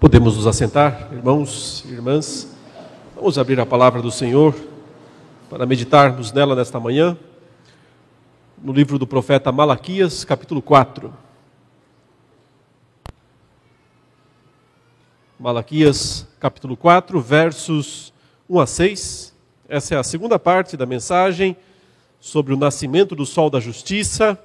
[0.00, 2.50] Podemos nos assentar, irmãos e irmãs.
[3.14, 4.54] Vamos abrir a palavra do Senhor
[5.50, 7.18] para meditarmos nela nesta manhã,
[8.56, 11.12] no livro do profeta Malaquias, capítulo 4.
[15.38, 18.10] Malaquias, capítulo 4, versos
[18.48, 19.34] 1 a 6.
[19.68, 21.54] Essa é a segunda parte da mensagem
[22.18, 24.42] sobre o nascimento do sol da justiça,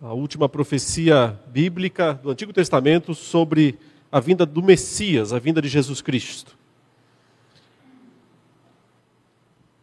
[0.00, 3.80] a última profecia bíblica do Antigo Testamento sobre
[4.12, 6.54] a vinda do Messias, a vinda de Jesus Cristo.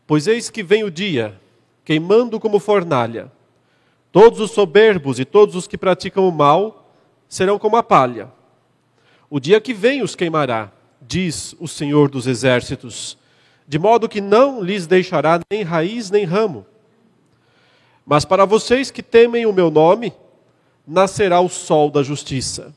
[0.05, 1.39] Pois eis que vem o dia,
[1.83, 3.31] queimando como fornalha.
[4.11, 6.93] Todos os soberbos e todos os que praticam o mal
[7.27, 8.31] serão como a palha.
[9.31, 10.71] O dia que vem os queimará,
[11.02, 13.17] diz o Senhor dos Exércitos,
[13.67, 16.66] de modo que não lhes deixará nem raiz nem ramo.
[18.05, 20.13] Mas para vocês que temem o meu nome,
[20.88, 22.73] nascerá o sol da justiça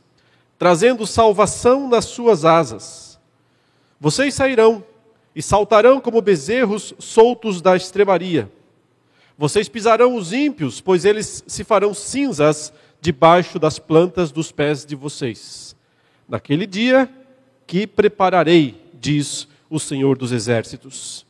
[0.62, 3.18] trazendo salvação nas suas asas.
[3.98, 4.84] Vocês sairão
[5.34, 8.48] e saltarão como bezerros soltos da estrebaria.
[9.36, 14.94] Vocês pisarão os ímpios, pois eles se farão cinzas debaixo das plantas dos pés de
[14.94, 15.74] vocês.
[16.28, 17.10] Naquele dia
[17.66, 21.26] que prepararei, diz o Senhor dos Exércitos.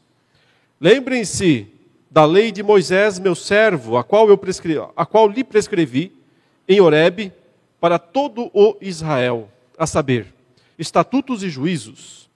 [0.79, 1.69] Lembrem-se
[2.11, 6.13] da lei de Moisés, meu servo, a qual, eu prescrevi, a qual lhe prescrevi
[6.69, 7.33] em Horebe,
[7.83, 10.33] para todo o Israel, a saber,
[10.79, 12.31] estatutos e juízos.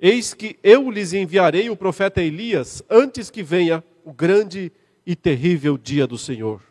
[0.00, 4.72] Eis que eu lhes enviarei o profeta Elias antes que venha o grande
[5.04, 6.62] e terrível dia do Senhor.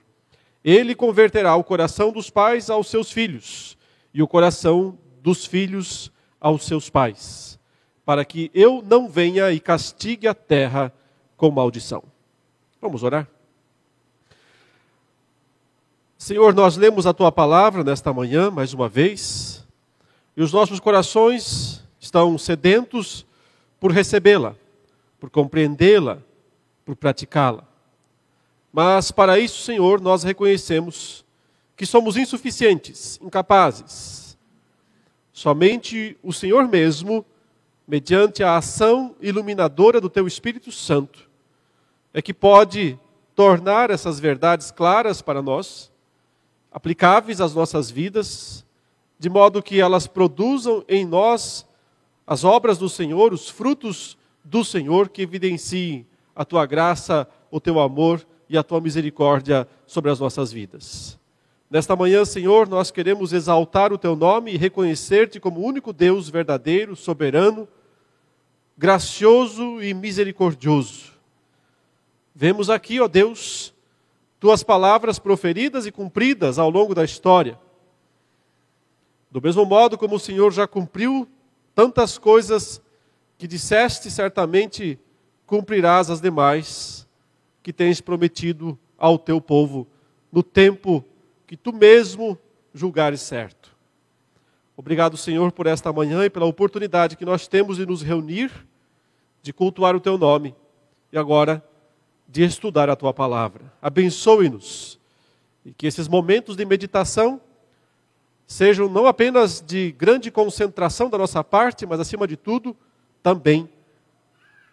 [0.65, 3.77] Ele converterá o coração dos pais aos seus filhos
[4.11, 7.59] e o coração dos filhos aos seus pais,
[8.03, 10.91] para que eu não venha e castigue a terra
[11.37, 12.03] com maldição.
[12.81, 13.29] Vamos orar?
[16.23, 19.67] Senhor, nós lemos a tua palavra nesta manhã, mais uma vez,
[20.37, 23.25] e os nossos corações estão sedentos
[23.77, 24.55] por recebê-la,
[25.19, 26.19] por compreendê-la,
[26.85, 27.65] por praticá-la.
[28.71, 31.25] Mas para isso, Senhor, nós reconhecemos
[31.75, 34.37] que somos insuficientes, incapazes.
[35.33, 37.25] Somente o Senhor mesmo,
[37.85, 41.29] mediante a ação iluminadora do teu Espírito Santo,
[42.13, 42.97] é que pode
[43.35, 45.91] tornar essas verdades claras para nós
[46.73, 48.65] aplicáveis às nossas vidas,
[49.19, 51.65] de modo que elas produzam em nós
[52.25, 57.79] as obras do Senhor, os frutos do Senhor que evidenciem a tua graça, o teu
[57.79, 61.17] amor e a tua misericórdia sobre as nossas vidas.
[61.69, 66.95] Nesta manhã, Senhor, nós queremos exaltar o teu nome e reconhecer-te como único Deus verdadeiro,
[66.95, 67.67] soberano,
[68.77, 71.13] gracioso e misericordioso.
[72.35, 73.72] Vemos aqui, ó Deus,
[74.43, 77.57] tuas palavras proferidas e cumpridas ao longo da história.
[79.31, 81.25] Do mesmo modo como o Senhor já cumpriu
[81.73, 82.81] tantas coisas
[83.37, 84.99] que disseste, certamente
[85.45, 87.07] cumprirás as demais
[87.63, 89.87] que tens prometido ao teu povo
[90.29, 91.05] no tempo
[91.47, 92.37] que tu mesmo
[92.73, 93.73] julgares certo.
[94.75, 98.51] Obrigado, Senhor, por esta manhã e pela oportunidade que nós temos de nos reunir,
[99.41, 100.53] de cultuar o teu nome.
[101.13, 101.65] E agora,
[102.33, 103.71] de estudar a tua palavra.
[103.79, 104.99] Abençoe-nos
[105.63, 107.39] e que esses momentos de meditação
[108.47, 112.75] sejam não apenas de grande concentração da nossa parte, mas acima de tudo,
[113.21, 113.69] também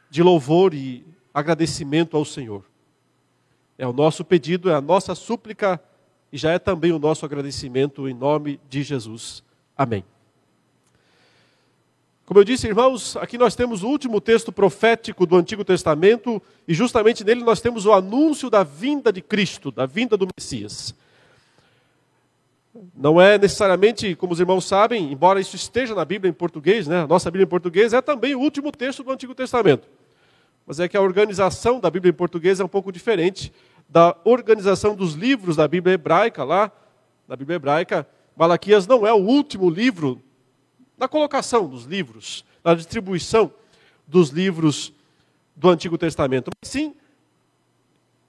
[0.09, 1.05] de louvor e
[1.35, 2.65] agradecimento ao Senhor.
[3.77, 5.79] É o nosso pedido, é a nossa súplica
[6.33, 9.45] e já é também o nosso agradecimento em nome de Jesus.
[9.77, 10.03] Amém.
[12.31, 16.73] Como eu disse, irmãos, aqui nós temos o último texto profético do Antigo Testamento e
[16.73, 20.95] justamente nele nós temos o anúncio da vinda de Cristo, da vinda do Messias.
[22.95, 27.03] Não é necessariamente, como os irmãos sabem, embora isso esteja na Bíblia em português, né?
[27.03, 29.89] a nossa Bíblia em português é também o último texto do Antigo Testamento.
[30.65, 33.53] Mas é que a organização da Bíblia em português é um pouco diferente
[33.89, 36.71] da organização dos livros da Bíblia hebraica lá.
[37.27, 40.23] Na Bíblia hebraica, Malaquias não é o último livro
[41.01, 43.51] na colocação dos livros, na distribuição
[44.07, 44.93] dos livros
[45.57, 46.51] do Antigo Testamento.
[46.61, 46.95] Mas sim,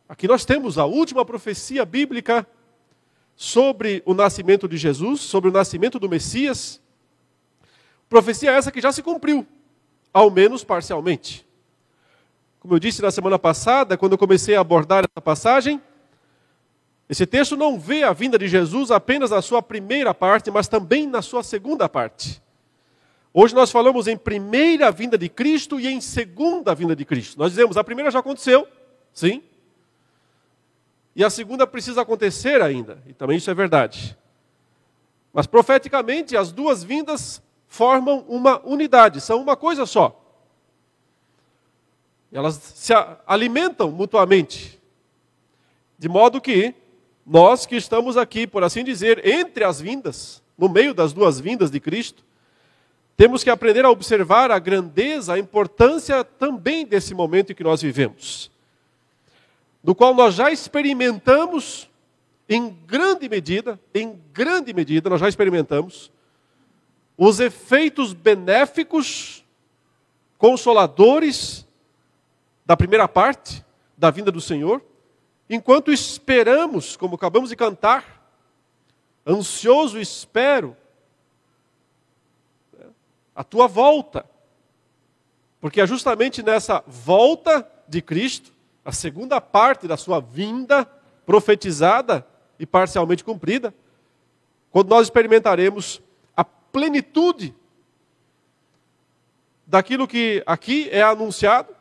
[0.07, 2.47] aqui nós temos a última profecia bíblica
[3.35, 6.79] sobre o nascimento de Jesus, sobre o nascimento do Messias.
[8.07, 9.45] Profecia essa que já se cumpriu,
[10.13, 11.45] ao menos parcialmente.
[12.61, 15.81] Como eu disse na semana passada, quando eu comecei a abordar essa passagem,
[17.09, 21.05] esse texto não vê a vinda de Jesus apenas na sua primeira parte, mas também
[21.05, 22.40] na sua segunda parte.
[23.33, 27.39] Hoje nós falamos em primeira vinda de Cristo e em segunda vinda de Cristo.
[27.39, 28.67] Nós dizemos, a primeira já aconteceu,
[29.13, 29.41] sim.
[31.15, 34.17] E a segunda precisa acontecer ainda, e também isso é verdade.
[35.33, 40.17] Mas profeticamente, as duas vindas formam uma unidade, são uma coisa só.
[42.31, 42.93] Elas se
[43.25, 44.79] alimentam mutuamente.
[45.97, 46.73] De modo que
[47.25, 51.71] nós que estamos aqui, por assim dizer, entre as vindas, no meio das duas vindas
[51.71, 52.25] de Cristo,
[53.15, 57.81] temos que aprender a observar a grandeza, a importância também desse momento em que nós
[57.81, 58.49] vivemos,
[59.83, 61.89] do qual nós já experimentamos
[62.49, 66.11] em grande medida, em grande medida, nós já experimentamos
[67.17, 69.45] os efeitos benéficos,
[70.37, 71.67] consoladores
[72.65, 73.63] da primeira parte
[73.95, 74.83] da vinda do Senhor,
[75.49, 78.21] enquanto esperamos, como acabamos de cantar,
[79.25, 80.75] ansioso espero
[83.41, 84.23] a tua volta.
[85.59, 88.53] Porque é justamente nessa volta de Cristo,
[88.85, 90.85] a segunda parte da sua vinda
[91.25, 92.25] profetizada
[92.59, 93.73] e parcialmente cumprida,
[94.69, 95.99] quando nós experimentaremos
[96.37, 97.55] a plenitude
[99.65, 101.75] daquilo que aqui é anunciado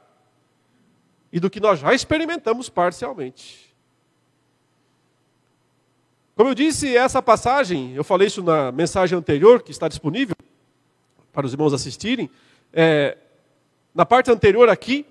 [1.31, 3.75] e do que nós já experimentamos parcialmente.
[6.35, 10.35] Como eu disse, essa passagem, eu falei isso na mensagem anterior, que está disponível
[11.33, 12.31] para os irmãos assistirem.
[12.73, 13.17] É,
[13.95, 15.07] na parte anterior aqui,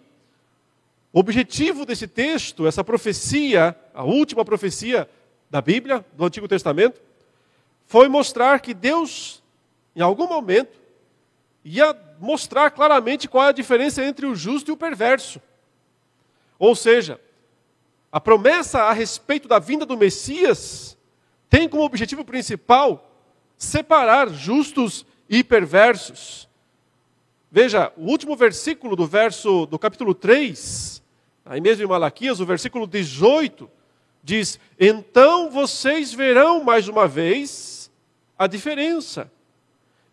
[1.12, 5.10] o objetivo desse texto, essa profecia, a última profecia
[5.50, 7.02] da Bíblia, do Antigo Testamento,
[7.86, 9.42] foi mostrar que Deus,
[9.96, 10.78] em algum momento,
[11.64, 15.42] ia mostrar claramente qual é a diferença entre o justo e o perverso.
[16.60, 17.20] Ou seja,
[18.12, 20.98] a promessa a respeito da vinda do Messias
[21.50, 23.10] tem como objetivo principal
[23.58, 26.50] separar justos e perversos.
[27.52, 31.02] Veja, o último versículo do verso do capítulo 3,
[31.46, 33.70] aí mesmo em Malaquias, o versículo 18,
[34.24, 37.92] diz: "Então vocês verão mais uma vez
[38.38, 39.32] a diferença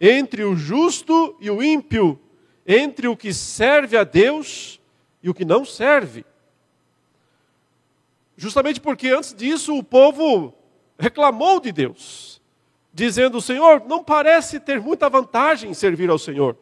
[0.01, 2.21] entre o justo e o ímpio,
[2.67, 4.81] entre o que serve a Deus
[5.23, 6.25] e o que não serve."
[8.37, 10.55] Justamente porque antes disso o povo
[10.99, 12.36] reclamou de Deus,
[12.97, 16.57] dizendo: Senhor, não parece ter muita vantagem em servir ao Senhor.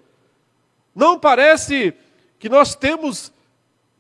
[0.93, 1.95] Não parece
[2.41, 3.33] que nós temos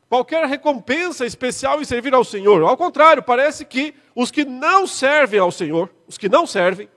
[0.09, 2.61] qualquer recompensa especial em servir ao Senhor.
[2.63, 6.89] Ao contrário, parece que os que não servem ao Senhor, os que não servem,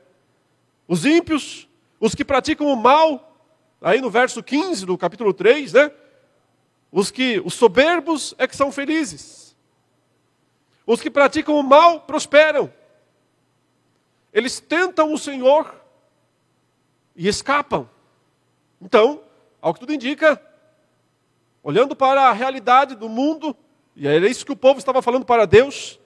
[0.88, 1.70] os ímpios,
[2.00, 3.40] os que praticam o mal,
[3.80, 5.92] aí no verso 15 do capítulo 3, né?
[6.92, 9.56] Os que os soberbos é que são felizes.
[10.86, 12.74] Os que praticam o mal prosperam.
[14.38, 15.74] Eles tentam o Senhor
[17.16, 17.90] e escapam.
[18.80, 19.24] Então,
[19.60, 20.40] ao que tudo indica,
[21.64, 23.58] olhando para a realidade do mundo,
[23.96, 26.00] e era isso que o povo estava falando para Deus,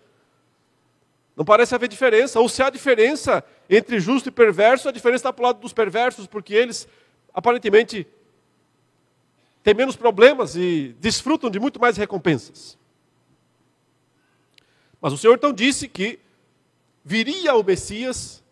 [1.36, 5.34] não parece haver diferença, ou se há diferença entre justo e perverso, a diferença está
[5.34, 6.88] para o lado dos perversos, porque eles
[7.34, 8.07] aparentemente
[9.62, 12.77] têm menos problemas e desfrutam de muito mais recompensas.
[15.01, 16.18] Mas o Senhor então disse que
[17.03, 18.44] viria o Messias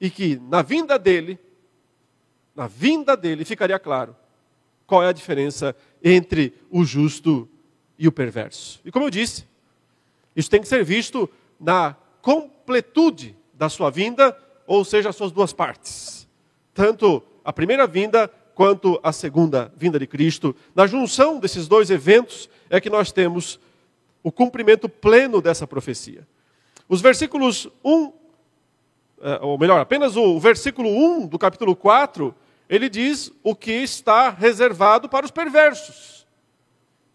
[0.00, 1.38] e que na vinda dele,
[2.54, 4.16] na vinda dele ficaria claro
[4.86, 7.48] qual é a diferença entre o justo
[7.98, 8.80] e o perverso.
[8.84, 9.44] E como eu disse,
[10.34, 11.28] isso tem que ser visto
[11.60, 14.36] na completude da sua vinda,
[14.66, 16.26] ou seja, as suas duas partes.
[16.72, 20.54] Tanto a primeira vinda quanto a segunda vinda de Cristo.
[20.74, 23.60] Na junção desses dois eventos é que nós temos
[24.22, 26.26] o cumprimento pleno dessa profecia.
[26.90, 28.12] Os versículos 1,
[29.22, 32.34] é, ou melhor, apenas o versículo 1 do capítulo 4,
[32.68, 36.26] ele diz o que está reservado para os perversos.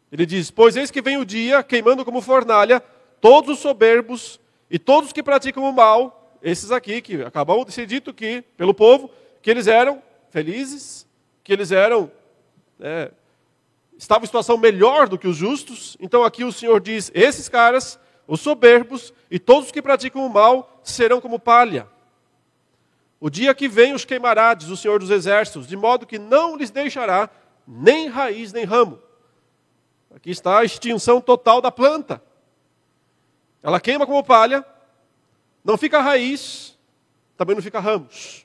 [0.10, 2.82] Ele diz: Pois eis que vem o dia, queimando como fornalha,
[3.20, 4.40] todos os soberbos
[4.72, 8.46] e todos os que praticam o mal, esses aqui, que acabou de ser dito que,
[8.56, 11.06] pelo povo, que eles eram felizes,
[11.44, 12.10] que eles eram.
[12.80, 13.12] É,
[13.98, 15.98] estavam em situação melhor do que os justos.
[16.00, 20.30] Então aqui o Senhor diz: esses caras os soberbos e todos os que praticam o
[20.30, 21.88] mal serão como palha.
[23.20, 26.56] O dia que vem os queimará, diz o Senhor dos Exércitos, de modo que não
[26.56, 27.30] lhes deixará
[27.68, 29.00] nem raiz nem ramo.
[30.14, 32.22] Aqui está a extinção total da planta.
[33.62, 34.64] Ela queima como palha,
[35.64, 36.78] não fica raiz,
[37.36, 38.45] também não fica ramos.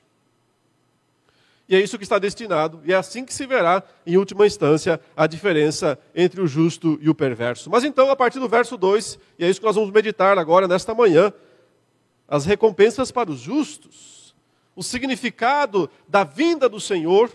[1.71, 4.99] E é isso que está destinado, e é assim que se verá, em última instância,
[5.15, 7.69] a diferença entre o justo e o perverso.
[7.69, 10.67] Mas então, a partir do verso 2, e é isso que nós vamos meditar agora,
[10.67, 11.31] nesta manhã,
[12.27, 14.35] as recompensas para os justos,
[14.75, 17.31] o significado da vinda do Senhor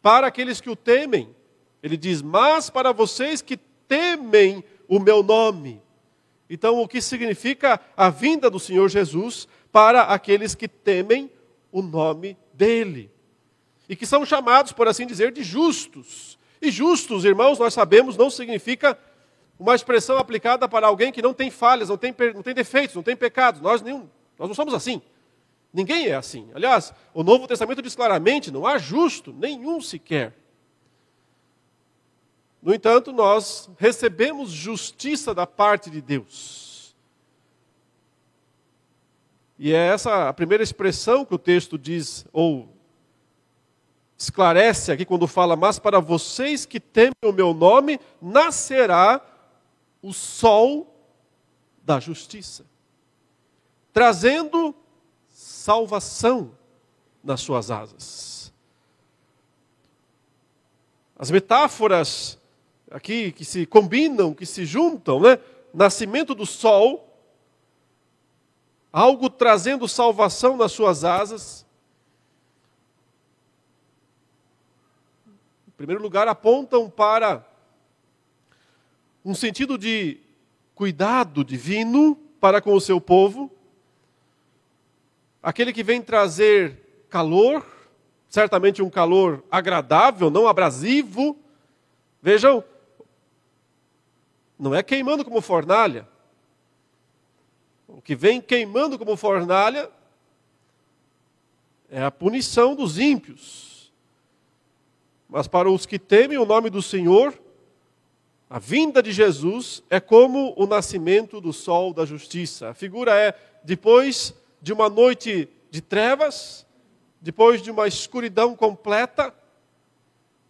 [0.00, 1.28] para aqueles que o temem.
[1.82, 5.82] Ele diz: Mas para vocês que temem o meu nome.
[6.48, 11.30] Então, o que significa a vinda do Senhor Jesus para aqueles que temem
[11.70, 13.17] o nome dele.
[13.88, 16.38] E que são chamados, por assim dizer, de justos.
[16.60, 18.98] E justos, irmãos, nós sabemos, não significa
[19.58, 23.02] uma expressão aplicada para alguém que não tem falhas, não tem, não tem defeitos, não
[23.02, 23.60] tem pecados.
[23.60, 25.00] Nós, nenhum, nós não somos assim.
[25.72, 26.48] Ninguém é assim.
[26.54, 30.34] Aliás, o Novo Testamento diz claramente: não há justo, nenhum sequer.
[32.62, 36.96] No entanto, nós recebemos justiça da parte de Deus.
[39.58, 42.68] E é essa a primeira expressão que o texto diz, ou
[44.18, 49.24] esclarece aqui quando fala: Mas para vocês que temem o meu nome, nascerá
[50.02, 50.94] o sol
[51.84, 52.66] da justiça,
[53.92, 54.74] trazendo
[55.28, 56.52] salvação
[57.22, 58.52] nas suas asas.
[61.16, 62.38] As metáforas
[62.90, 65.38] aqui que se combinam, que se juntam, né?
[65.72, 67.08] Nascimento do sol,
[68.92, 71.67] algo trazendo salvação nas suas asas.
[75.78, 77.42] Primeiro lugar, apontam para
[79.24, 80.20] um sentido de
[80.74, 83.50] cuidado divino para com o seu povo
[85.42, 87.64] aquele que vem trazer calor,
[88.28, 91.38] certamente um calor agradável, não abrasivo.
[92.20, 92.62] Vejam,
[94.58, 96.06] não é queimando como fornalha.
[97.86, 99.90] O que vem queimando como fornalha
[101.90, 103.67] é a punição dos ímpios.
[105.28, 107.38] Mas para os que temem o nome do Senhor,
[108.48, 112.70] a vinda de Jesus é como o nascimento do sol da justiça.
[112.70, 116.66] A figura é depois de uma noite de trevas,
[117.20, 119.34] depois de uma escuridão completa,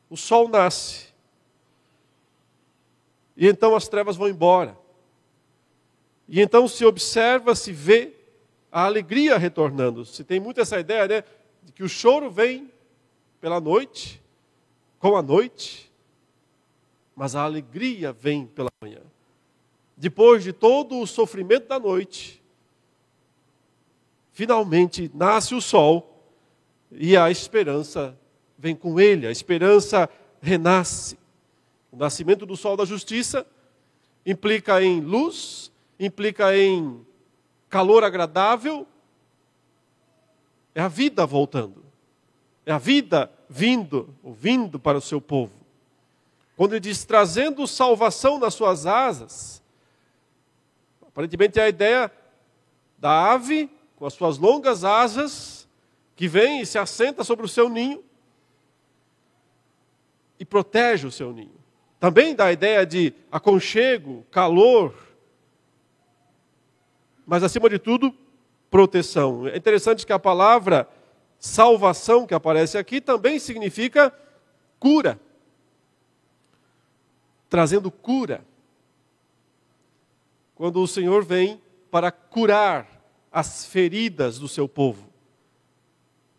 [0.08, 1.08] o sol nasce.
[3.36, 4.78] E então as trevas vão embora.
[6.28, 8.12] E então se observa, se vê
[8.70, 10.04] a alegria retornando.
[10.04, 11.24] Se tem muito essa ideia, né,
[11.62, 12.70] de que o choro vem
[13.40, 14.22] pela noite,
[14.98, 15.90] com a noite,
[17.14, 19.00] mas a alegria vem pela manhã.
[19.96, 22.42] Depois de todo o sofrimento da noite,
[24.32, 26.22] finalmente nasce o sol
[26.92, 28.16] e a esperança
[28.56, 30.08] vem com ele, a esperança
[30.40, 31.18] renasce.
[31.90, 33.46] O nascimento do sol da justiça
[34.24, 37.04] implica em luz, implica em
[37.68, 38.86] calor agradável,
[40.74, 41.84] é a vida voltando,
[42.64, 45.52] é a vida vindo, ou vindo para o seu povo.
[46.56, 49.62] Quando ele diz trazendo salvação nas suas asas,
[51.06, 52.12] aparentemente é a ideia
[52.98, 55.68] da ave com as suas longas asas,
[56.14, 58.02] que vem e se assenta sobre o seu ninho
[60.38, 61.58] e protege o seu ninho.
[61.98, 64.94] Também dá a ideia de aconchego, calor,
[67.26, 68.14] mas acima de tudo,
[68.70, 69.46] proteção.
[69.48, 70.88] É interessante que a palavra
[71.38, 74.12] salvação que aparece aqui também significa
[74.78, 75.20] cura.
[77.48, 78.44] Trazendo cura.
[80.54, 82.98] Quando o Senhor vem para curar
[83.30, 85.08] as feridas do seu povo,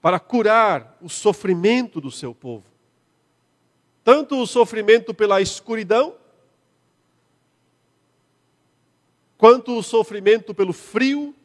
[0.01, 2.65] para curar o sofrimento do seu povo.
[4.03, 6.15] Tanto o sofrimento pela escuridão,
[9.37, 11.35] quanto o sofrimento pelo frio,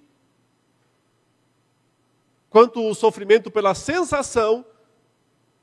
[2.54, 4.64] quanto o sofrimento pela sensação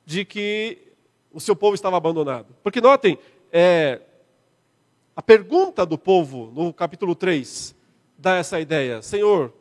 [0.05, 0.91] de que
[1.31, 2.53] o seu povo estava abandonado.
[2.62, 3.17] Porque notem,
[3.50, 4.01] é,
[5.15, 7.74] a pergunta do povo no capítulo 3
[8.17, 9.53] dá essa ideia: Senhor,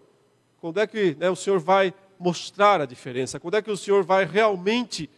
[0.60, 3.38] quando é que né, o Senhor vai mostrar a diferença?
[3.38, 5.08] Quando é que o Senhor vai realmente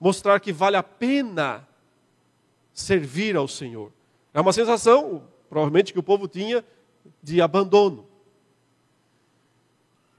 [0.00, 1.68] mostrar que vale a pena
[2.72, 3.92] servir ao Senhor?
[4.32, 6.64] É uma sensação, provavelmente, que o povo tinha
[7.22, 8.06] de abandono.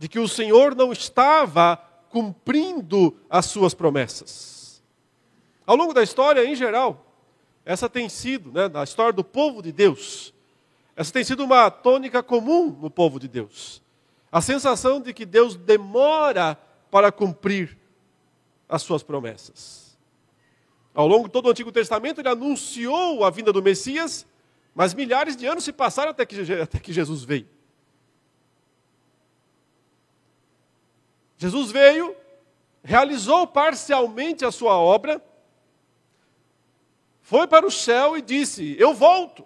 [0.03, 1.77] De que o Senhor não estava
[2.09, 4.83] cumprindo as suas promessas.
[5.65, 7.05] Ao longo da história, em geral,
[7.63, 10.33] essa tem sido, né, na história do povo de Deus,
[10.93, 13.81] essa tem sido uma tônica comum no povo de Deus.
[14.29, 16.59] A sensação de que Deus demora
[16.91, 17.77] para cumprir
[18.67, 19.97] as suas promessas.
[20.93, 24.27] Ao longo de todo o Antigo Testamento, ele anunciou a vinda do Messias,
[24.75, 27.47] mas milhares de anos se passaram até que, até que Jesus veio.
[31.43, 32.15] Jesus veio,
[32.81, 35.21] realizou parcialmente a sua obra,
[37.21, 39.45] foi para o céu e disse: Eu volto.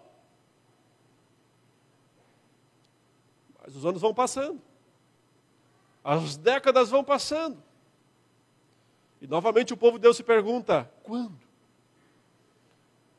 [3.60, 4.62] Mas os anos vão passando.
[6.04, 7.63] As décadas vão passando.
[9.20, 11.39] E novamente o povo de Deus se pergunta: quando?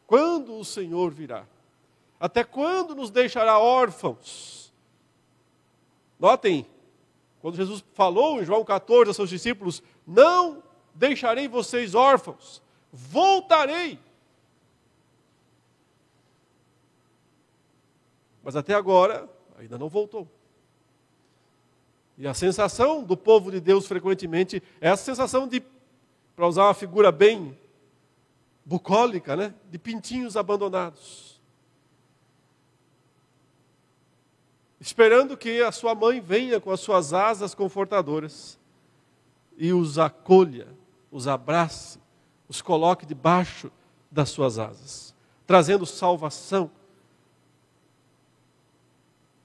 [0.07, 1.49] Quando o Senhor virá?
[2.21, 4.73] Até quando nos deixará órfãos?
[6.17, 6.65] Notem,
[7.41, 10.63] Quando Jesus falou em João 14 aos seus discípulos: Não
[10.95, 13.99] deixarei vocês órfãos, voltarei.
[18.43, 19.29] Mas até agora,
[19.59, 20.27] ainda não voltou.
[22.17, 25.63] E a sensação do povo de Deus frequentemente é a sensação de,
[26.35, 27.57] para usar uma figura bem
[28.65, 29.55] bucólica, né?
[29.71, 31.28] de pintinhos abandonados.
[34.81, 38.59] Esperando que a sua mãe venha com as suas asas confortadoras
[39.57, 40.69] e os acolha,
[41.11, 41.99] os abrace,
[42.49, 43.73] os coloque debaixo
[44.11, 45.15] das suas asas,
[45.47, 46.71] trazendo salvação.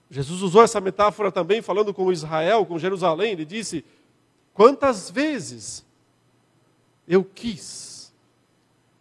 [0.10, 3.32] Jesus usou essa metáfora também falando com Israel, com Jerusalém.
[3.32, 3.84] Ele disse:
[4.54, 5.84] Quantas vezes
[7.08, 8.14] eu quis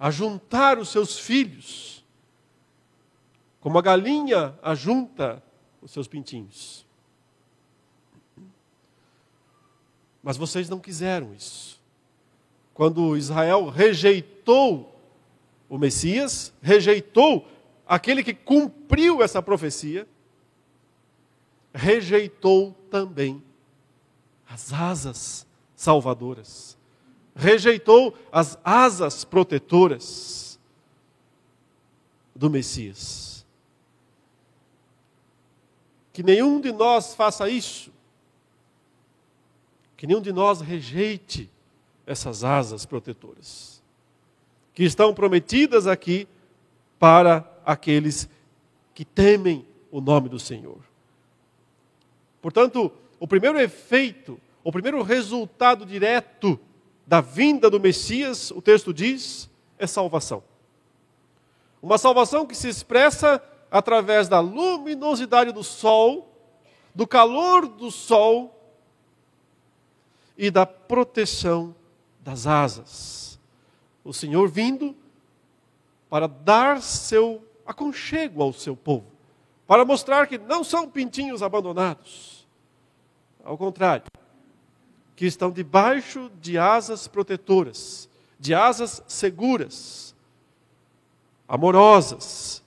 [0.00, 2.02] ajuntar os seus filhos,
[3.60, 5.42] como a galinha ajunta
[5.82, 6.86] os seus pintinhos.
[10.22, 11.82] Mas vocês não quiseram isso
[12.74, 14.98] quando Israel rejeitou
[15.68, 17.46] o Messias, rejeitou
[17.86, 20.06] aquele que cumpriu essa profecia,
[21.74, 23.42] rejeitou também
[24.48, 26.76] as asas salvadoras,
[27.34, 30.58] rejeitou as asas protetoras
[32.34, 33.31] do Messias.
[36.12, 37.90] Que nenhum de nós faça isso,
[39.96, 41.50] que nenhum de nós rejeite
[42.06, 43.82] essas asas protetoras,
[44.74, 46.28] que estão prometidas aqui
[46.98, 48.28] para aqueles
[48.94, 50.78] que temem o nome do Senhor.
[52.40, 56.58] Portanto, o primeiro efeito, o primeiro resultado direto
[57.06, 60.42] da vinda do Messias, o texto diz, é salvação.
[61.80, 66.30] Uma salvação que se expressa através da luminosidade do sol,
[66.94, 68.54] do calor do sol
[70.36, 71.74] e da proteção
[72.20, 73.40] das asas.
[74.04, 74.94] O Senhor vindo
[76.10, 79.06] para dar seu aconchego ao seu povo,
[79.66, 82.46] para mostrar que não são pintinhos abandonados.
[83.42, 84.04] Ao contrário,
[85.16, 88.06] que estão debaixo de asas protetoras,
[88.38, 90.14] de asas seguras,
[91.48, 92.61] amorosas.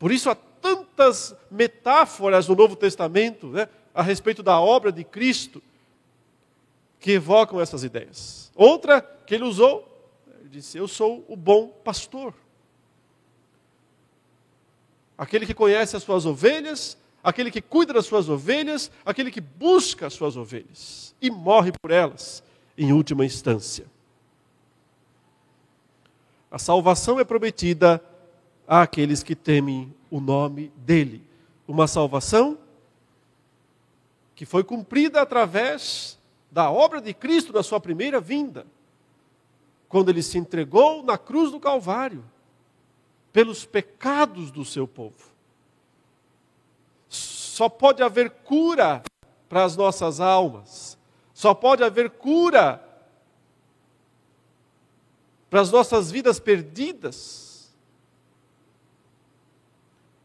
[0.00, 5.62] Por isso há tantas metáforas no Novo Testamento né, a respeito da obra de Cristo
[6.98, 8.50] que evocam essas ideias.
[8.56, 9.86] Outra que ele usou,
[10.40, 12.32] ele disse: Eu sou o bom pastor.
[15.18, 20.06] Aquele que conhece as suas ovelhas, aquele que cuida das suas ovelhas, aquele que busca
[20.06, 22.42] as suas ovelhas e morre por elas
[22.76, 23.84] em última instância.
[26.50, 28.02] A salvação é prometida
[28.70, 31.24] àqueles que temem o nome dele.
[31.66, 32.56] Uma salvação
[34.32, 36.16] que foi cumprida através
[36.52, 38.64] da obra de Cristo na sua primeira vinda,
[39.88, 42.24] quando ele se entregou na cruz do Calvário
[43.32, 45.30] pelos pecados do seu povo.
[47.08, 49.02] Só pode haver cura
[49.48, 50.96] para as nossas almas,
[51.34, 52.82] só pode haver cura
[55.48, 57.49] para as nossas vidas perdidas,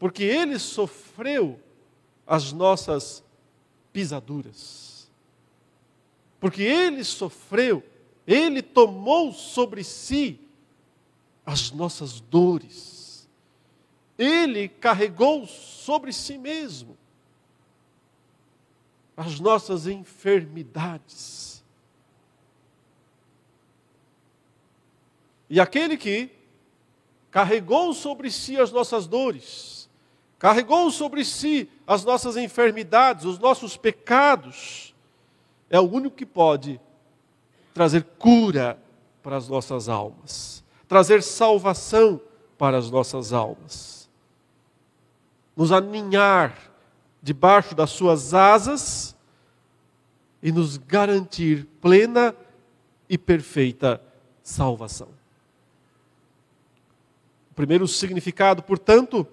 [0.05, 1.59] porque ele sofreu
[2.27, 3.23] as nossas
[3.91, 4.85] pisaduras
[6.45, 7.83] porque ele sofreu,
[8.27, 10.39] ele tomou sobre si
[11.43, 13.27] as nossas dores,
[14.15, 16.95] ele carregou sobre si mesmo
[19.17, 21.63] as nossas enfermidades.
[25.49, 26.29] E aquele que
[27.31, 29.74] carregou sobre si as nossas dores,
[30.45, 34.93] carregou sobre si as nossas enfermidades, os nossos pecados,
[35.71, 36.79] é o único que pode
[37.73, 38.77] trazer cura
[39.23, 42.21] para as nossas almas, trazer salvação
[42.60, 44.08] para as nossas almas,
[45.58, 46.55] nos aninhar
[47.23, 49.15] debaixo das suas asas
[50.43, 52.36] e nos garantir plena
[53.10, 53.99] e perfeita
[54.43, 55.10] salvação.
[57.49, 59.27] O primeiro significado, portanto,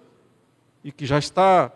[0.82, 1.72] e que já está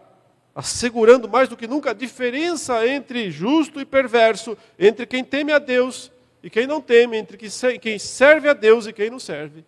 [0.54, 5.58] assegurando mais do que nunca a diferença entre justo e perverso, entre quem teme a
[5.58, 6.10] Deus
[6.42, 7.36] e quem não teme, entre
[7.78, 9.64] quem serve a Deus e quem não serve.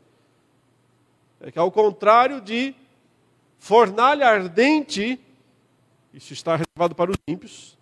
[1.41, 2.75] É que ao contrário de
[3.59, 5.21] fornalha ardente,
[6.13, 7.77] isso está reservado para os ímpios,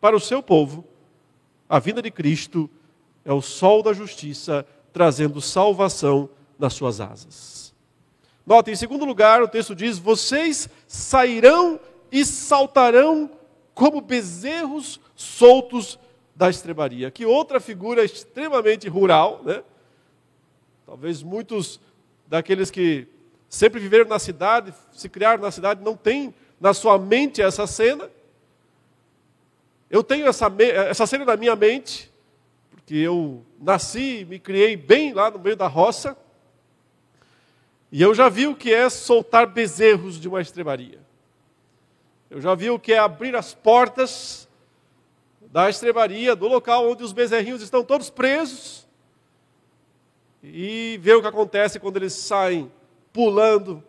[0.00, 0.84] para o seu povo,
[1.68, 2.68] a vinda de Cristo
[3.24, 7.57] é o sol da justiça trazendo salvação nas suas asas.
[8.48, 11.78] Note, em segundo lugar, o texto diz: Vocês sairão
[12.10, 13.30] e saltarão
[13.74, 15.98] como bezerros soltos
[16.34, 17.10] da estrebaria.
[17.10, 19.62] Que outra figura extremamente rural, né?
[20.86, 21.78] Talvez muitos
[22.26, 23.06] daqueles que
[23.50, 28.10] sempre viveram na cidade, se criaram na cidade, não têm na sua mente essa cena.
[29.90, 30.50] Eu tenho essa,
[30.88, 32.10] essa cena na minha mente,
[32.70, 36.16] porque eu nasci, me criei bem lá no meio da roça,
[37.90, 41.00] e eu já vi o que é soltar bezerros de uma estrebaria.
[42.30, 44.46] Eu já vi o que é abrir as portas
[45.50, 48.86] da estrebaria, do local onde os bezerrinhos estão todos presos,
[50.42, 52.70] e ver o que acontece quando eles saem
[53.12, 53.82] pulando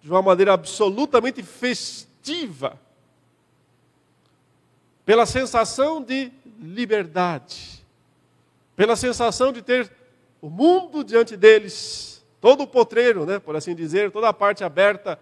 [0.00, 2.80] de uma maneira absolutamente festiva,
[5.04, 7.84] pela sensação de liberdade,
[8.74, 9.92] pela sensação de ter
[10.40, 12.11] o mundo diante deles,
[12.42, 15.16] todo o potreiro, né, por assim dizer, toda a parte aberta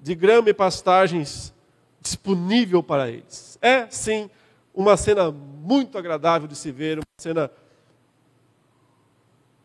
[0.00, 1.54] de grama e pastagens
[2.00, 3.56] disponível para eles.
[3.62, 4.28] É, sim,
[4.74, 7.48] uma cena muito agradável de se ver, uma cena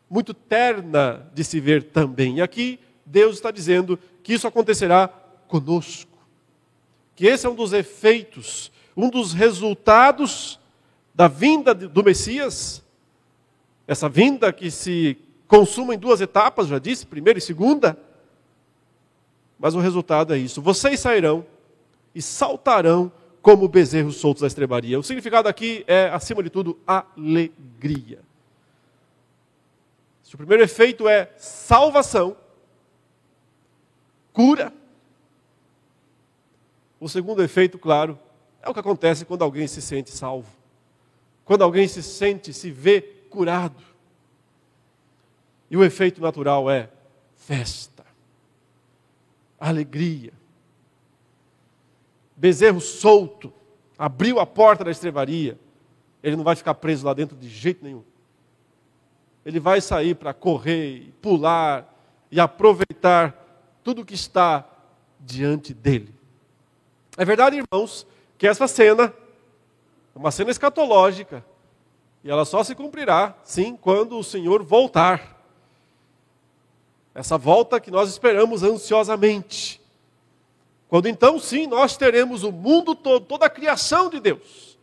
[0.08, 2.38] muito terna de se ver também.
[2.38, 5.08] E aqui Deus está dizendo que isso acontecerá
[5.48, 6.16] conosco.
[7.16, 10.60] Que esse é um dos efeitos, um dos resultados
[11.16, 12.86] da vinda do Messias.
[13.88, 17.98] Essa vinda que se consuma em duas etapas, já disse, primeira e segunda.
[19.58, 21.46] Mas o resultado é isso: vocês sairão
[22.14, 25.00] e saltarão como bezerros soltos da estrebaria.
[25.00, 28.20] O significado aqui é, acima de tudo, alegria.
[30.22, 32.36] Se o primeiro efeito é salvação,
[34.34, 34.74] cura,
[37.00, 38.20] o segundo efeito, claro,
[38.62, 40.52] é o que acontece quando alguém se sente salvo.
[41.46, 43.82] Quando alguém se sente, se vê curado.
[45.70, 46.90] E o efeito natural é
[47.36, 48.06] festa,
[49.60, 50.34] alegria.
[52.36, 53.52] Bezerro solto,
[53.98, 55.58] abriu a porta da estrebaria,
[56.22, 58.04] ele não vai ficar preso lá dentro de jeito nenhum
[59.48, 61.88] ele vai sair para correr, pular
[62.30, 63.34] e aproveitar
[63.82, 64.68] tudo que está
[65.22, 66.14] diante dele.
[67.16, 68.06] É verdade, irmãos,
[68.38, 69.14] que essa cena
[70.14, 71.46] é uma cena escatológica
[72.26, 75.37] e ela só se cumprirá, sim, quando o Senhor voltar.
[77.18, 79.82] Essa volta que nós esperamos ansiosamente.
[80.88, 84.78] Quando então, sim, nós teremos o mundo todo, toda a criação de Deus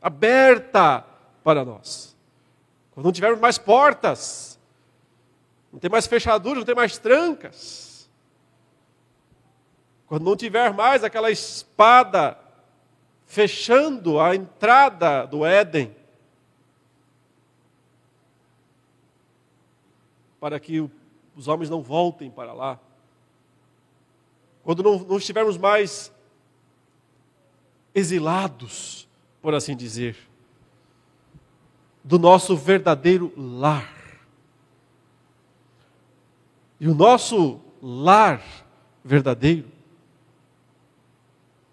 [0.00, 1.04] aberta
[1.44, 2.16] para nós.
[2.90, 4.58] Quando não tivermos mais portas,
[5.70, 8.08] não tem mais fechaduras, não tem mais trancas.
[10.06, 12.38] Quando não tiver mais aquela espada
[13.26, 15.94] fechando a entrada do Éden,
[20.40, 20.90] para que
[21.36, 22.78] os homens não voltem para lá.
[24.62, 26.12] Quando não, não estivermos mais
[27.94, 29.08] exilados,
[29.40, 30.16] por assim dizer
[32.04, 33.90] do nosso verdadeiro lar.
[36.78, 38.42] E o nosso lar
[39.02, 39.68] verdadeiro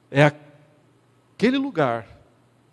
[0.10, 2.08] é aquele lugar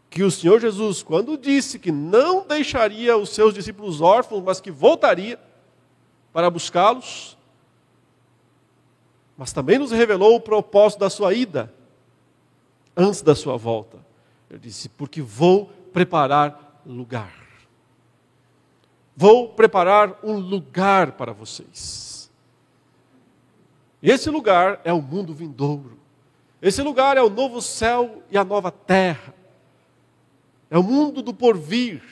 [0.09, 4.71] que o Senhor Jesus, quando disse que não deixaria os seus discípulos órfãos, mas que
[4.71, 5.39] voltaria
[6.33, 7.37] para buscá-los,
[9.37, 11.73] mas também nos revelou o propósito da sua ida,
[12.97, 13.99] antes da sua volta.
[14.51, 17.33] Ele disse: Porque vou preparar lugar.
[19.17, 22.31] Vou preparar um lugar para vocês.
[24.03, 25.99] E esse lugar é o mundo vindouro.
[26.61, 29.35] Esse lugar é o novo céu e a nova terra.
[30.71, 32.03] É o mundo do porvir,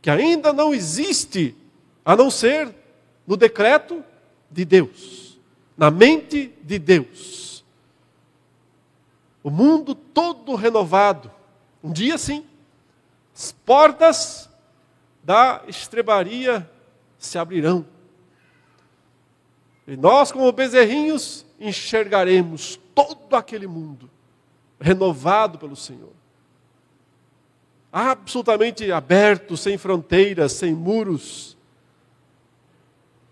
[0.00, 1.56] que ainda não existe,
[2.04, 2.74] a não ser
[3.26, 4.04] no decreto
[4.50, 5.38] de Deus,
[5.76, 7.64] na mente de Deus.
[9.42, 11.30] O mundo todo renovado.
[11.82, 12.44] Um dia sim,
[13.34, 14.48] as portas
[15.22, 16.68] da estrebaria
[17.18, 17.86] se abrirão.
[19.86, 24.10] E nós, como bezerrinhos, enxergaremos todo aquele mundo
[24.80, 26.12] renovado pelo Senhor.
[27.92, 31.55] Absolutamente aberto, sem fronteiras, sem muros.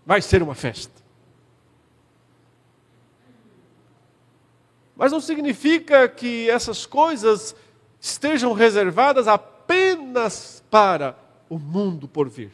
[0.05, 1.03] Vai ser uma festa.
[4.95, 7.55] Mas não significa que essas coisas
[7.99, 11.17] estejam reservadas apenas para
[11.49, 12.51] o mundo por vir.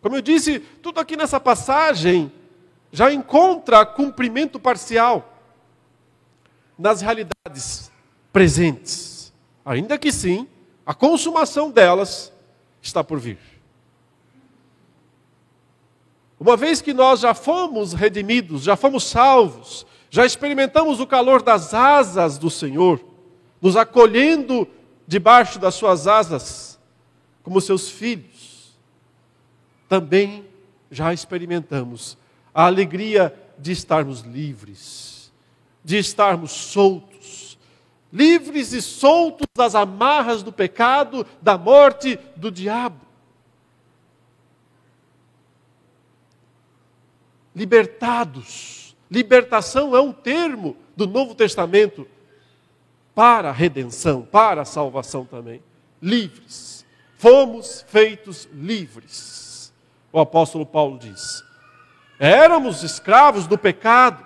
[0.00, 2.32] Como eu disse, tudo aqui nessa passagem
[2.90, 5.34] já encontra cumprimento parcial
[6.78, 7.92] nas realidades
[8.32, 9.32] presentes.
[9.64, 10.48] Ainda que sim,
[10.86, 12.32] a consumação delas
[12.80, 13.38] está por vir.
[16.38, 21.74] Uma vez que nós já fomos redimidos, já fomos salvos, Já experimentamos o calor das
[21.74, 23.00] asas do Senhor,
[23.60, 24.66] nos acolhendo
[25.06, 26.78] debaixo das suas asas,
[27.42, 28.78] como seus filhos.
[29.88, 30.46] Também
[30.90, 32.16] já experimentamos
[32.54, 35.30] a alegria de estarmos livres,
[35.84, 37.58] de estarmos soltos,
[38.10, 43.00] livres e soltos das amarras do pecado, da morte, do diabo.
[47.58, 48.96] Libertados.
[49.10, 52.06] Libertação é um termo do Novo Testamento
[53.16, 55.60] para a redenção, para a salvação também.
[56.00, 56.86] Livres.
[57.16, 59.72] Fomos feitos livres.
[60.12, 61.42] O apóstolo Paulo diz.
[62.20, 64.24] Éramos escravos do pecado,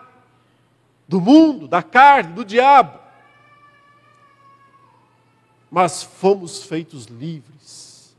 [1.09, 2.99] do mundo, da carne, do diabo.
[5.71, 8.15] Mas fomos feitos livres.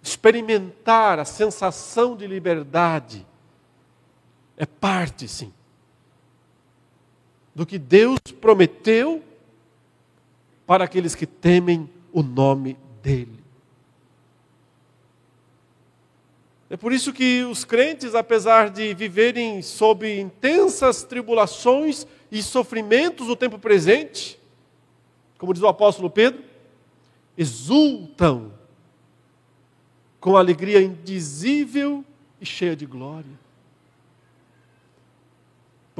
[0.00, 3.26] Experimentar a sensação de liberdade
[4.60, 5.50] é parte, sim,
[7.54, 9.24] do que Deus prometeu
[10.66, 13.42] para aqueles que temem o nome dEle.
[16.68, 23.36] É por isso que os crentes, apesar de viverem sob intensas tribulações e sofrimentos no
[23.36, 24.38] tempo presente,
[25.38, 26.44] como diz o apóstolo Pedro,
[27.34, 28.52] exultam
[30.20, 32.04] com alegria indizível
[32.38, 33.49] e cheia de glória.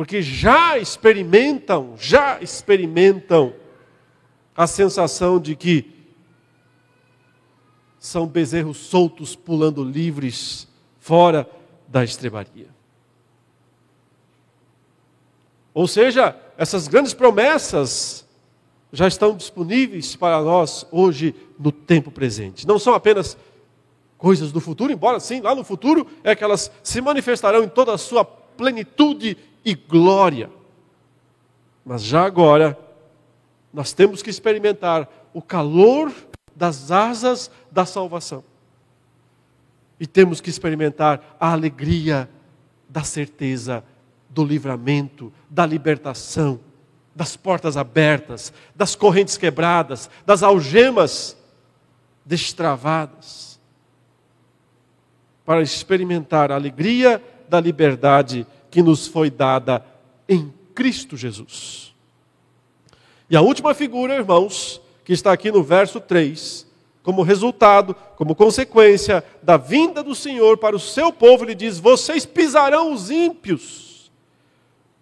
[0.01, 3.53] Porque já experimentam, já experimentam
[4.57, 5.93] a sensação de que
[7.99, 10.67] são bezerros soltos pulando livres
[10.99, 11.47] fora
[11.87, 12.69] da estrebaria.
[15.75, 18.27] Ou seja, essas grandes promessas
[18.91, 22.67] já estão disponíveis para nós hoje no tempo presente.
[22.67, 23.37] Não são apenas
[24.17, 27.93] coisas do futuro, embora sim, lá no futuro é que elas se manifestarão em toda
[27.93, 30.51] a sua plenitude e glória.
[31.85, 32.79] Mas já agora,
[33.73, 36.13] nós temos que experimentar o calor
[36.55, 38.45] das asas da salvação.
[39.99, 42.29] E temos que experimentar a alegria
[42.89, 43.85] da certeza
[44.29, 46.61] do livramento, da libertação,
[47.15, 51.37] das portas abertas, das correntes quebradas, das algemas
[52.25, 53.61] destravadas.
[55.45, 59.85] Para experimentar a alegria da liberdade que nos foi dada
[60.29, 61.95] em Cristo Jesus.
[63.29, 66.67] E a última figura, irmãos, que está aqui no verso 3,
[67.03, 72.27] como resultado, como consequência da vinda do Senhor para o seu povo, ele diz: Vocês
[72.27, 74.11] pisarão os ímpios,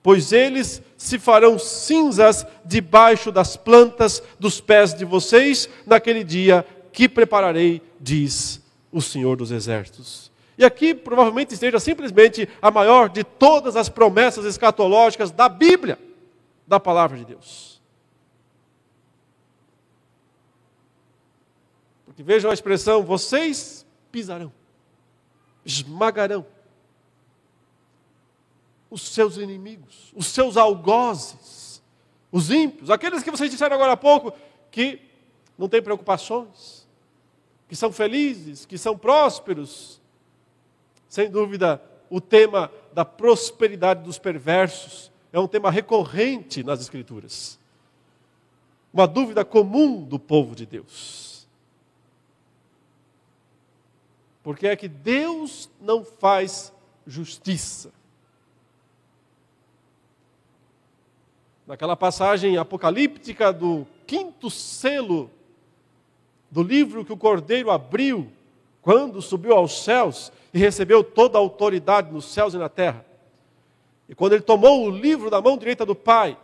[0.02, 7.08] pois eles se farão cinzas debaixo das plantas dos pés de vocês naquele dia que
[7.08, 10.30] prepararei, diz o Senhor dos Exércitos.
[10.58, 15.96] E aqui provavelmente esteja simplesmente a maior de todas as promessas escatológicas da Bíblia,
[16.66, 17.80] da palavra de Deus.
[22.18, 24.52] E vejam a expressão: vocês pisarão,
[25.64, 26.44] esmagarão
[28.90, 31.80] os seus inimigos, os seus algozes,
[32.32, 34.32] os ímpios, aqueles que vocês disseram agora há pouco
[34.72, 35.00] que
[35.56, 36.88] não têm preocupações,
[37.68, 40.00] que são felizes, que são prósperos.
[41.08, 47.58] Sem dúvida, o tema da prosperidade dos perversos é um tema recorrente nas Escrituras.
[48.92, 51.46] Uma dúvida comum do povo de Deus.
[54.42, 56.72] Porque é que Deus não faz
[57.06, 57.92] justiça.
[61.66, 65.30] Naquela passagem apocalíptica do quinto selo
[66.50, 68.32] do livro que o Cordeiro abriu
[68.80, 73.04] quando subiu aos céus e recebeu toda a autoridade nos céus e na terra.
[74.08, 76.36] E quando ele tomou o livro da mão direita do Pai,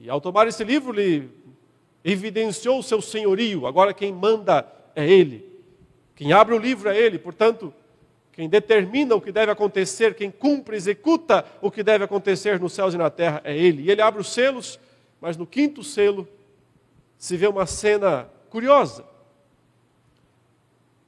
[0.00, 1.30] e ao tomar esse livro, ele
[2.04, 5.48] evidenciou o seu senhorio, agora quem manda é ele.
[6.18, 7.72] Quem abre o livro é Ele, portanto,
[8.32, 12.92] quem determina o que deve acontecer, quem cumpre, executa o que deve acontecer nos céus
[12.92, 13.84] e na terra é Ele.
[13.84, 14.80] E Ele abre os selos,
[15.20, 16.26] mas no quinto selo
[17.16, 19.04] se vê uma cena curiosa.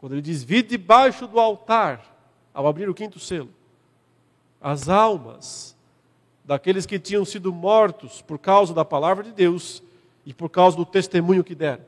[0.00, 2.16] Quando ele diz: Vi debaixo do altar,
[2.54, 3.50] ao abrir o quinto selo,
[4.58, 5.76] as almas
[6.42, 9.82] daqueles que tinham sido mortos por causa da palavra de Deus
[10.24, 11.84] e por causa do testemunho que deram.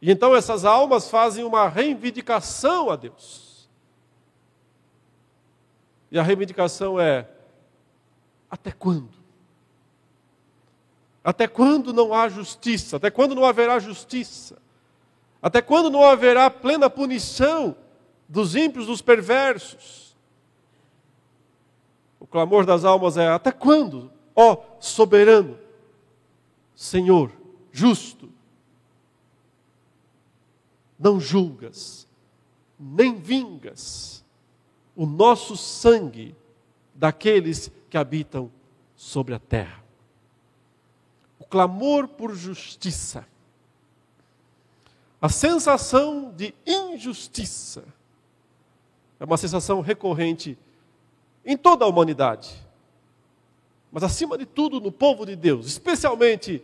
[0.00, 3.68] E então essas almas fazem uma reivindicação a Deus.
[6.08, 7.28] E a reivindicação é:
[8.48, 9.10] até quando?
[11.24, 12.96] Até quando não há justiça?
[12.96, 14.62] Até quando não haverá justiça?
[15.44, 17.76] Até quando não haverá plena punição
[18.26, 20.16] dos ímpios, dos perversos?
[22.18, 25.58] O clamor das almas é: até quando, ó soberano,
[26.74, 27.30] Senhor,
[27.70, 28.30] justo,
[30.98, 32.08] não julgas,
[32.80, 34.24] nem vingas
[34.96, 36.34] o nosso sangue
[36.94, 38.50] daqueles que habitam
[38.96, 39.84] sobre a terra.
[41.38, 43.26] O clamor por justiça,
[45.24, 47.82] a sensação de injustiça,
[49.18, 50.58] é uma sensação recorrente
[51.46, 52.54] em toda a humanidade,
[53.90, 56.62] mas acima de tudo no povo de Deus, especialmente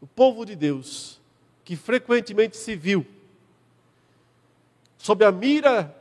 [0.00, 1.20] o povo de Deus,
[1.64, 3.04] que frequentemente se viu
[4.96, 5.92] sob a mira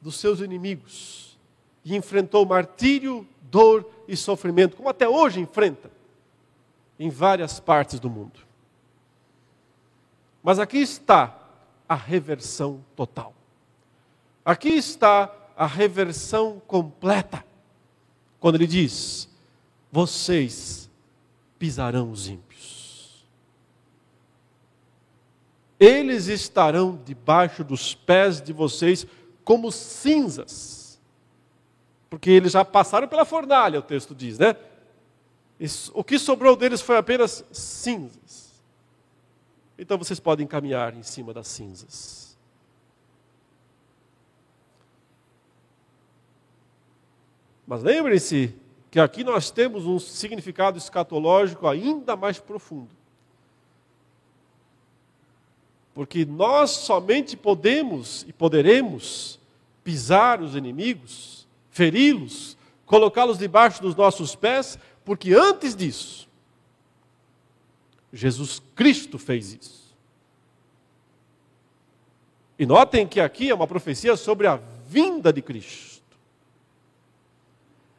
[0.00, 1.38] dos seus inimigos
[1.84, 5.88] e enfrentou martírio, dor e sofrimento, como até hoje enfrenta
[6.98, 8.47] em várias partes do mundo.
[10.48, 11.38] Mas aqui está
[11.86, 13.34] a reversão total.
[14.42, 17.44] Aqui está a reversão completa.
[18.40, 19.28] Quando ele diz:
[19.92, 20.90] Vocês
[21.58, 23.26] pisarão os ímpios.
[25.78, 29.06] Eles estarão debaixo dos pés de vocês
[29.44, 30.98] como cinzas.
[32.08, 34.56] Porque eles já passaram pela fornalha, o texto diz, né?
[35.92, 38.47] O que sobrou deles foi apenas cinzas.
[39.78, 42.36] Então vocês podem caminhar em cima das cinzas.
[47.66, 48.54] Mas lembrem-se
[48.90, 52.88] que aqui nós temos um significado escatológico ainda mais profundo.
[55.94, 59.38] Porque nós somente podemos e poderemos
[59.84, 66.27] pisar os inimigos, feri-los, colocá-los debaixo dos nossos pés, porque antes disso,
[68.12, 69.96] Jesus Cristo fez isso.
[72.58, 76.02] E notem que aqui é uma profecia sobre a vinda de Cristo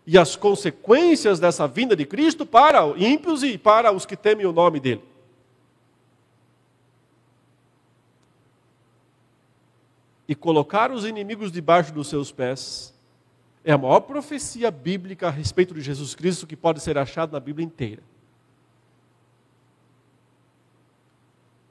[0.06, 4.52] e as consequências dessa vinda de Cristo para ímpios e para os que temem o
[4.52, 5.04] nome dele.
[10.28, 12.94] E colocar os inimigos debaixo dos seus pés
[13.64, 17.40] é a maior profecia bíblica a respeito de Jesus Cristo que pode ser achada na
[17.40, 18.02] Bíblia inteira.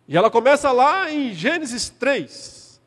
[0.09, 2.81] E ela começa lá em Gênesis 3,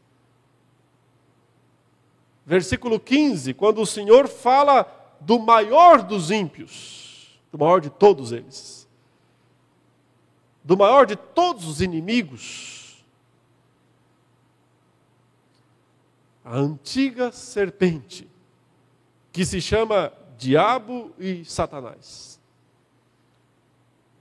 [2.44, 8.90] versículo 15, quando o Senhor fala do maior dos ímpios, do maior de todos eles,
[10.64, 13.06] do maior de todos os inimigos,
[16.44, 18.28] a antiga serpente,
[19.32, 22.42] que se chama Diabo e Satanás.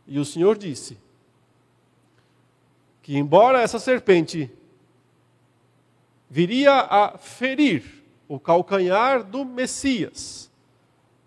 [0.06, 0.98] E o Senhor disse
[3.02, 4.50] que, embora essa serpente
[6.28, 10.50] viria a ferir o calcanhar do Messias,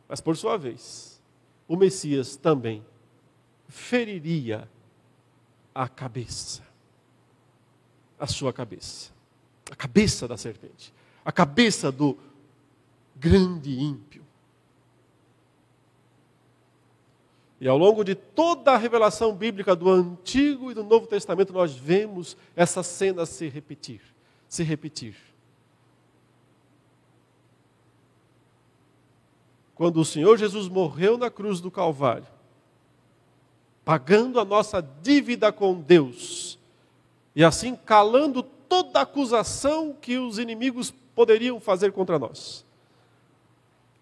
[0.08, 1.22] mas por sua vez,
[1.68, 2.86] o Messias também
[3.68, 4.70] feriria
[5.74, 6.62] a cabeça,
[8.20, 9.12] a sua cabeça,
[9.72, 10.94] a cabeça da serpente,
[11.26, 12.18] a cabeça do
[13.16, 14.23] grande ímpio.
[17.64, 21.74] E ao longo de toda a revelação bíblica do Antigo e do Novo Testamento, nós
[21.74, 24.02] vemos essa cena se repetir,
[24.50, 25.16] se repetir.
[29.76, 32.28] quando o Senhor Jesus morreu na cruz do Calvário,
[33.84, 36.58] pagando a nossa dívida com Deus,
[37.36, 42.64] e assim calando toda acusação que os inimigos poderiam fazer contra nós.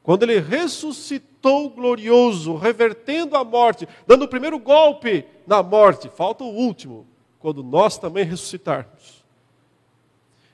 [0.04, 1.31] Quando ele ressuscitou
[1.70, 7.08] glorioso, revertendo a morte, dando o primeiro golpe na morte, falta o último,
[7.40, 9.24] quando nós também ressuscitarmos.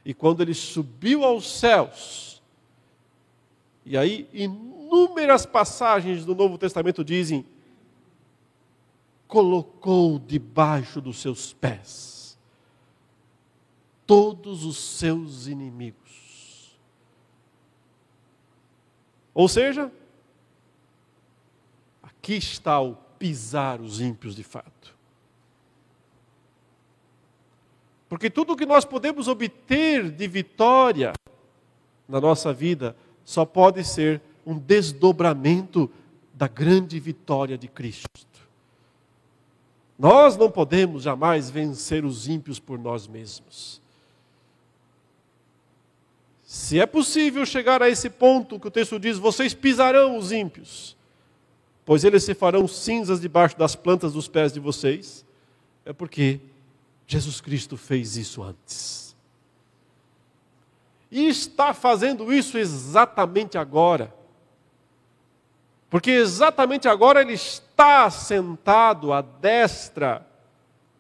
[0.06, 2.42] E quando ele subiu aos céus,
[3.86, 7.46] e aí inúmeras passagens do Novo Testamento dizem:
[9.28, 12.18] colocou debaixo dos seus pés
[14.08, 16.80] todos os seus inimigos.
[19.34, 19.92] Ou seja,
[22.28, 24.94] aqui está o pisar os ímpios de fato.
[28.10, 31.14] Porque tudo o que nós podemos obter de vitória
[32.08, 35.90] na nossa vida só pode ser um desdobramento
[36.34, 38.10] da grande vitória de Cristo.
[39.98, 43.82] Nós não podemos jamais vencer os ímpios por nós mesmos.
[46.44, 50.97] Se é possível chegar a esse ponto que o texto diz: vocês pisarão os ímpios,
[51.88, 55.26] pois eles se farão cinzas debaixo das plantas dos pés de vocês,
[55.86, 56.42] é porque
[57.08, 59.16] Jesus Cristo fez isso antes.
[61.10, 64.14] E está fazendo isso exatamente agora.
[65.90, 70.28] Porque exatamente agora ele está sentado à destra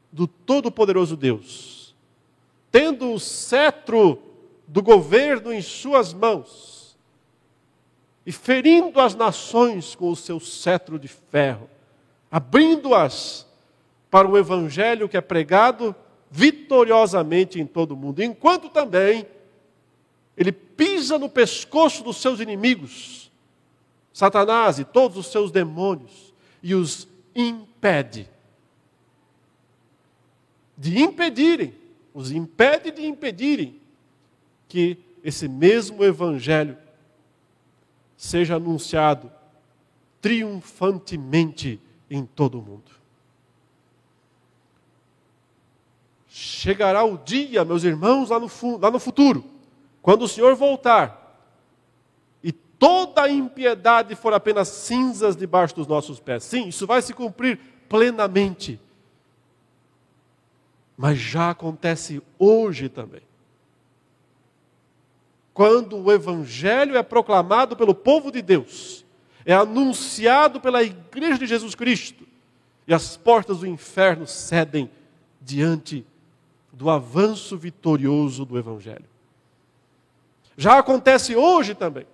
[0.09, 1.93] do Todo-Poderoso Deus,
[2.71, 4.21] tendo o cetro
[4.65, 6.76] do governo em suas mãos
[8.27, 11.69] e ferindo as nações com o seu cetro de ferro,
[12.29, 13.47] abrindo-as
[14.11, 15.95] para o evangelho que é pregado
[16.29, 19.25] vitoriosamente em todo o mundo, enquanto também
[20.35, 23.31] ele pisa no pescoço dos seus inimigos,
[24.11, 28.29] Satanás e todos os seus demônios, e os impede
[30.77, 31.73] de impedirem,
[32.13, 33.79] os impede de impedirem
[34.67, 36.77] que esse mesmo evangelho
[38.17, 39.31] seja anunciado
[40.19, 42.91] triunfantemente em todo o mundo.
[46.27, 48.49] Chegará o dia, meus irmãos, lá no,
[48.79, 49.45] lá no futuro,
[50.01, 51.23] quando o Senhor voltar
[52.43, 56.43] e toda a impiedade for apenas cinzas debaixo dos nossos pés.
[56.43, 58.79] Sim, isso vai se cumprir plenamente.
[60.97, 63.26] Mas já acontece hoje também.
[65.57, 69.03] Quando o Evangelho é proclamado pelo povo de Deus,
[69.43, 72.27] é anunciado pela Igreja de Jesus Cristo,
[72.85, 74.87] e as portas do inferno cedem
[75.41, 76.05] diante
[76.71, 79.07] do avanço vitorioso do Evangelho.
[80.55, 82.05] Já acontece hoje também.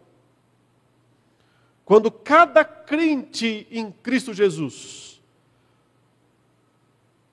[1.83, 5.21] Quando cada crente em Cristo Jesus,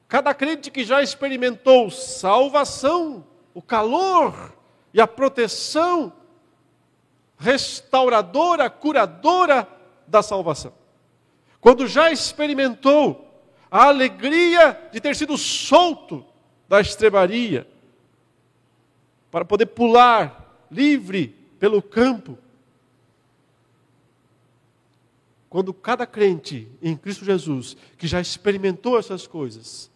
[0.09, 4.59] cada crente que já experimentou salvação, o calor
[4.93, 6.13] e a proteção
[7.39, 9.67] restauradora, curadora
[10.07, 10.73] da salvação,
[11.61, 13.27] quando já experimentou
[13.71, 16.25] a alegria de ter sido solto
[16.69, 17.67] da estrebaria,
[19.31, 21.29] para poder pular livre
[21.59, 22.37] pelo campo.
[25.49, 29.91] Quando cada crente em Cristo Jesus, que já experimentou essas coisas,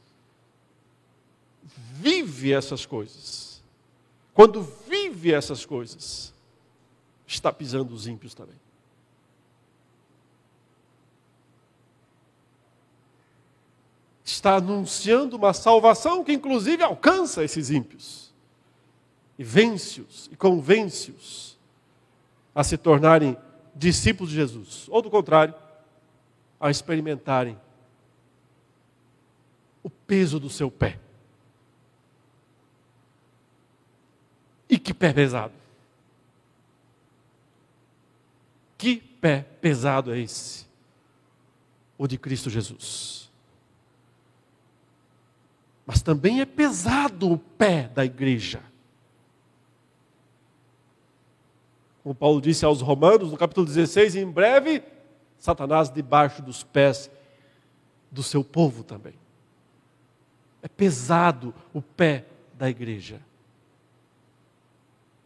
[1.93, 3.44] vive essas coisas,
[4.35, 6.35] quando vive essas coisas,
[7.27, 8.65] está pisando os ímpios também.
[14.25, 18.33] está anunciando uma salvação que, inclusive, alcança esses ímpios
[19.39, 21.59] e vence-os e convence-os
[22.55, 23.37] a se tornarem
[23.75, 25.55] discípulos de Jesus, ou do contrário,
[26.61, 27.59] a experimentarem
[29.83, 30.99] o peso do seu pé.
[34.75, 35.55] E que pé pesado!
[38.77, 40.67] Que pé pesado é esse?
[41.97, 43.25] O de Cristo Jesus
[45.87, 48.63] mas também é pesado o pé da igreja.
[52.03, 54.83] Como Paulo disse aos Romanos, no capítulo 16, em breve,
[55.39, 57.11] Satanás debaixo dos pés
[58.11, 59.15] do seu povo também.
[60.63, 63.21] É pesado o pé da igreja.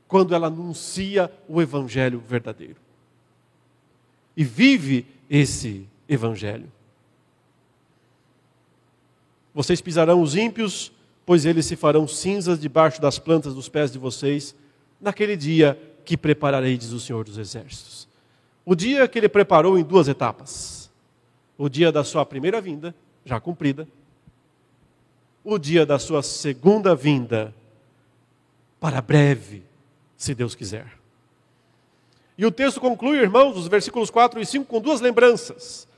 [0.09, 2.77] Quando ela anuncia o evangelho verdadeiro.
[4.37, 6.73] E vive esse evangelho.
[9.55, 10.91] Vocês pisarão os ímpios,
[11.27, 14.55] pois eles se farão cinzas debaixo das plantas dos pés de vocês,
[15.01, 18.09] naquele dia que prepararei, diz o Senhor dos Exércitos.
[18.65, 20.91] O dia que ele preparou em duas etapas:
[21.59, 22.95] o dia da sua primeira vinda,
[23.25, 23.87] já cumprida,
[25.43, 27.55] o dia da sua segunda vinda,
[28.79, 29.65] para breve,
[30.19, 30.93] se Deus quiser.
[32.37, 35.89] E o texto conclui, irmãos, os versículos 4 e 5, com duas lembranças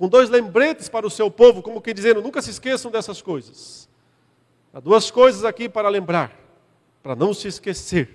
[0.00, 3.86] com dois lembretes para o seu povo, como que dizendo: nunca se esqueçam dessas coisas.
[4.72, 6.32] Há duas coisas aqui para lembrar,
[7.02, 8.08] para não se esquecer.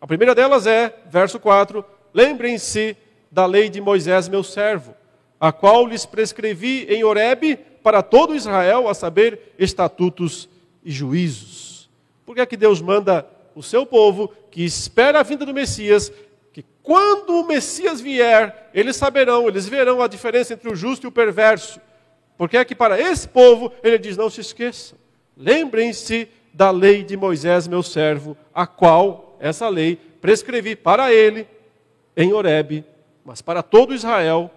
[0.00, 2.96] A primeira delas é, verso 4: lembrem-se
[3.30, 4.96] da lei de Moisés, meu servo,
[5.38, 10.48] a qual lhes prescrevi em Horebe para todo Israel, a saber, estatutos
[10.82, 11.88] e juízos.
[12.26, 13.24] Por que é que Deus manda
[13.54, 16.12] o seu povo, que espera a vinda do Messias,
[16.52, 21.08] que quando o Messias vier, eles saberão, eles verão a diferença entre o justo e
[21.08, 21.80] o perverso.
[22.36, 24.98] Porque é que para esse povo ele diz: não se esqueçam,
[25.36, 31.46] lembrem-se da lei de Moisés, meu servo, a qual essa lei prescrevi para ele
[32.16, 32.84] em Horebe,
[33.24, 34.50] mas para todo Israel,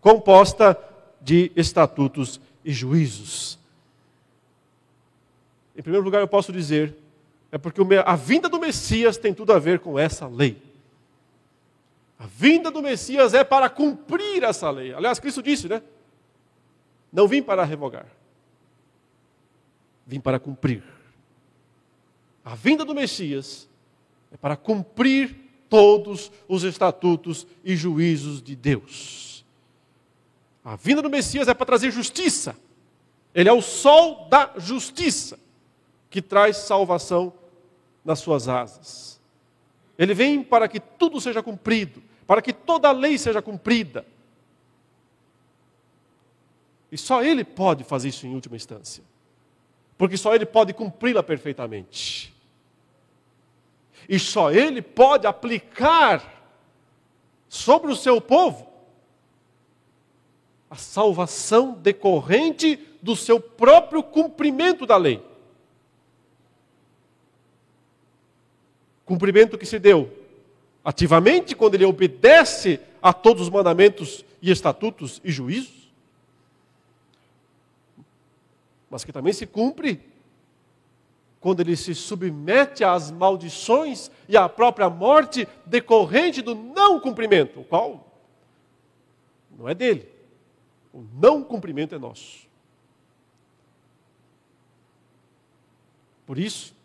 [0.00, 0.78] composta
[1.20, 3.58] de estatutos e juízos.
[5.76, 6.94] Em primeiro lugar, eu posso dizer,
[7.50, 10.60] é porque a vinda do Messias tem tudo a ver com essa lei.
[12.18, 14.92] A vinda do Messias é para cumprir essa lei.
[14.92, 15.82] Aliás, Cristo disse, né?
[17.12, 18.06] Não vim para revogar,
[20.06, 20.82] vim para cumprir.
[22.44, 23.66] A vinda do Messias
[24.30, 25.34] é para cumprir
[25.70, 29.44] todos os estatutos e juízos de Deus.
[30.62, 32.54] A vinda do Messias é para trazer justiça.
[33.34, 35.38] Ele é o sol da justiça
[36.10, 37.32] que traz salvação
[38.04, 39.20] nas suas asas.
[39.98, 44.06] Ele vem para que tudo seja cumprido, para que toda a lei seja cumprida.
[46.90, 49.04] E só Ele pode fazer isso em última instância.
[49.96, 52.34] Porque só Ele pode cumpri-la perfeitamente.
[54.08, 56.38] E só Ele pode aplicar
[57.48, 58.68] sobre o seu povo
[60.70, 65.27] a salvação decorrente do seu próprio cumprimento da lei.
[69.08, 70.12] Cumprimento que se deu
[70.84, 75.90] ativamente quando ele obedece a todos os mandamentos e estatutos e juízos,
[78.90, 79.98] mas que também se cumpre
[81.40, 87.64] quando ele se submete às maldições e à própria morte decorrente do não cumprimento, o
[87.64, 88.12] qual
[89.58, 90.06] não é dele.
[90.92, 92.46] O não cumprimento é nosso.
[96.26, 96.76] Por isso,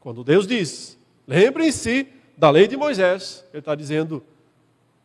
[0.00, 0.97] quando Deus diz,
[1.28, 4.24] lembrem-se da lei de Moisés, Ele está dizendo: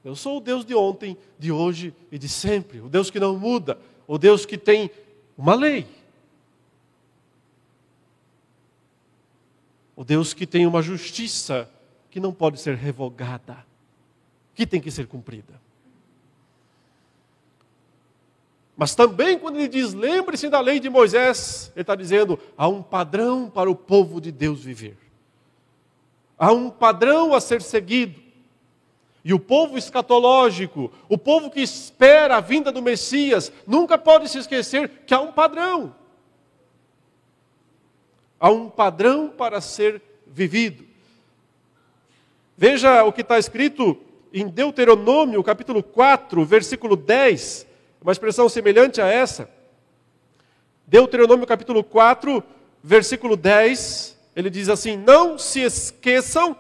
[0.04, 3.38] Eu sou o Deus de ontem, de hoje e de sempre, o Deus que não
[3.38, 4.90] muda, o Deus que tem
[5.38, 5.86] uma lei.
[9.96, 11.70] O Deus que tem uma justiça
[12.10, 13.64] que não pode ser revogada,
[14.56, 15.62] que tem que ser cumprida.
[18.76, 22.82] Mas também, quando ele diz, lembre-se da lei de Moisés, ele está dizendo, há um
[22.82, 24.98] padrão para o povo de Deus viver.
[26.38, 28.22] Há um padrão a ser seguido.
[29.26, 34.38] E o povo escatológico, o povo que espera a vinda do Messias, nunca pode se
[34.38, 35.96] esquecer que há um padrão.
[38.38, 40.84] Há um padrão para ser vivido.
[42.58, 43.98] Veja o que está escrito
[44.34, 47.66] em Deuteronômio, capítulo 4, versículo 10,
[48.02, 49.50] uma expressão semelhante a essa.
[50.86, 52.44] Deuteronômio, capítulo 4,
[52.84, 56.56] versículo 10, ele diz assim: Não se esqueçam,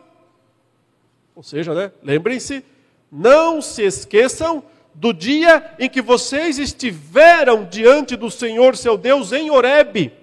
[1.36, 2.64] ou seja, né, lembrem-se,
[3.12, 4.64] não se esqueçam
[4.94, 10.14] do dia em que vocês estiveram diante do Senhor seu Deus em Horebe.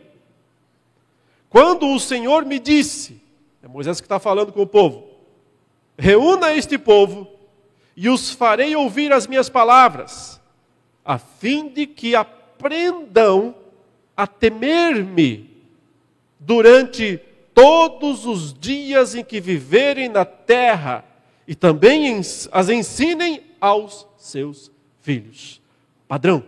[1.48, 3.20] Quando o Senhor me disse,
[3.62, 5.08] é Moisés que está falando com o povo,
[5.98, 7.28] reúna este povo
[7.96, 10.40] e os farei ouvir as minhas palavras,
[11.04, 13.54] a fim de que aprendam
[14.16, 15.50] a temer-me
[16.38, 17.20] durante
[17.60, 21.04] todos os dias em que viverem na terra
[21.46, 24.70] e também as ensinem aos seus
[25.02, 25.60] filhos.
[26.08, 26.42] Padrão.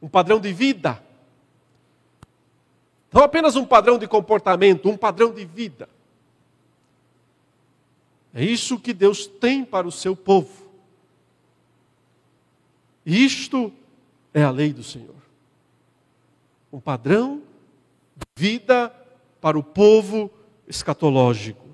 [0.00, 1.02] Um padrão de vida
[3.12, 5.88] não apenas um padrão de comportamento, um padrão de vida.
[8.34, 10.68] É isso que Deus tem para o seu povo.
[13.04, 13.72] Isto
[14.34, 15.16] é a lei do Senhor.
[16.70, 17.42] Um padrão
[18.14, 18.94] de vida
[19.40, 20.30] para o povo
[20.66, 21.66] escatológico.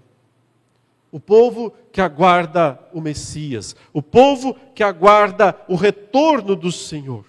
[1.11, 3.77] O povo que aguarda o Messias.
[3.93, 7.25] O povo que aguarda o retorno do Senhor.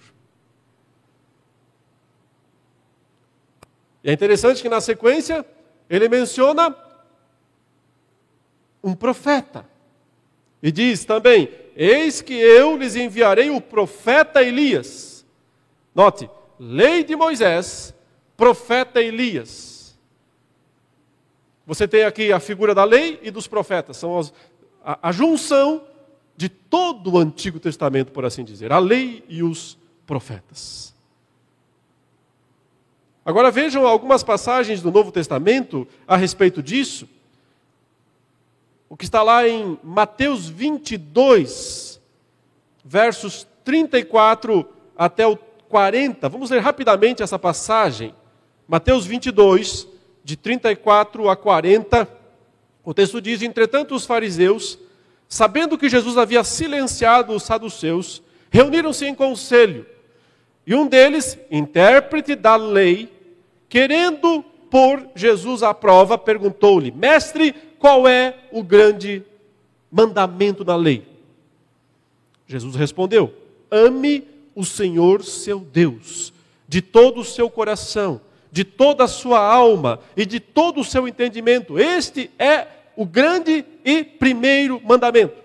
[4.02, 5.44] E é interessante que na sequência
[5.88, 6.74] ele menciona
[8.82, 9.68] um profeta.
[10.62, 15.24] E diz também: Eis que eu lhes enviarei o profeta Elias.
[15.94, 16.28] Note,
[16.58, 17.94] lei de Moisés,
[18.36, 19.75] profeta Elias.
[21.66, 24.32] Você tem aqui a figura da lei e dos profetas, são as,
[24.84, 25.82] a, a junção
[26.36, 30.94] de todo o Antigo Testamento, por assim dizer, a lei e os profetas.
[33.24, 37.08] Agora vejam algumas passagens do Novo Testamento a respeito disso.
[38.88, 42.00] O que está lá em Mateus 22,
[42.84, 46.28] versos 34 até o 40.
[46.28, 48.14] Vamos ler rapidamente essa passagem.
[48.68, 49.88] Mateus 22,
[50.26, 52.08] de 34 a 40.
[52.84, 54.76] O texto diz: Entretanto, os fariseus,
[55.28, 58.20] sabendo que Jesus havia silenciado os saduceus,
[58.50, 59.86] reuniram-se em conselho.
[60.66, 63.08] E um deles, intérprete da lei,
[63.68, 69.22] querendo pôr Jesus à prova, perguntou-lhe: Mestre, qual é o grande
[69.88, 71.06] mandamento na lei?
[72.48, 73.32] Jesus respondeu:
[73.70, 74.24] Ame
[74.56, 76.32] o Senhor seu Deus,
[76.66, 78.20] de todo o seu coração,
[78.56, 81.78] de toda a sua alma e de todo o seu entendimento.
[81.78, 85.36] Este é o grande e primeiro mandamento.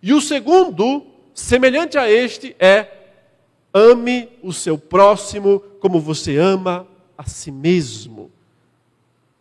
[0.00, 2.86] E o segundo, semelhante a este, é:
[3.74, 6.86] ame o seu próximo como você ama
[7.16, 8.30] a si mesmo.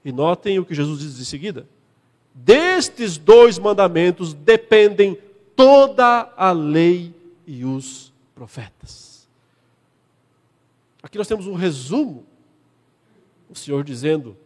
[0.04, 1.68] E notem o que Jesus diz em seguida:
[2.34, 5.16] destes dois mandamentos dependem
[5.56, 7.14] toda a lei
[7.46, 9.30] e os profetas.
[11.04, 12.26] Aqui nós temos um resumo,
[13.50, 14.38] o Senhor dizendo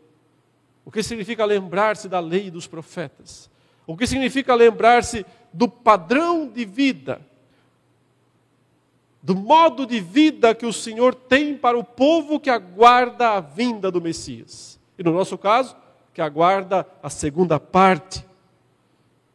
[0.86, 3.49] o que significa lembrar-se da lei dos profetas,
[3.86, 7.22] o que significa lembrar-se do padrão de vida,
[9.22, 13.91] do modo de vida que o Senhor tem para o povo que aguarda a vinda
[13.91, 14.80] do Messias.
[14.97, 15.76] E no nosso caso,
[16.14, 18.26] que aguarda a segunda parte.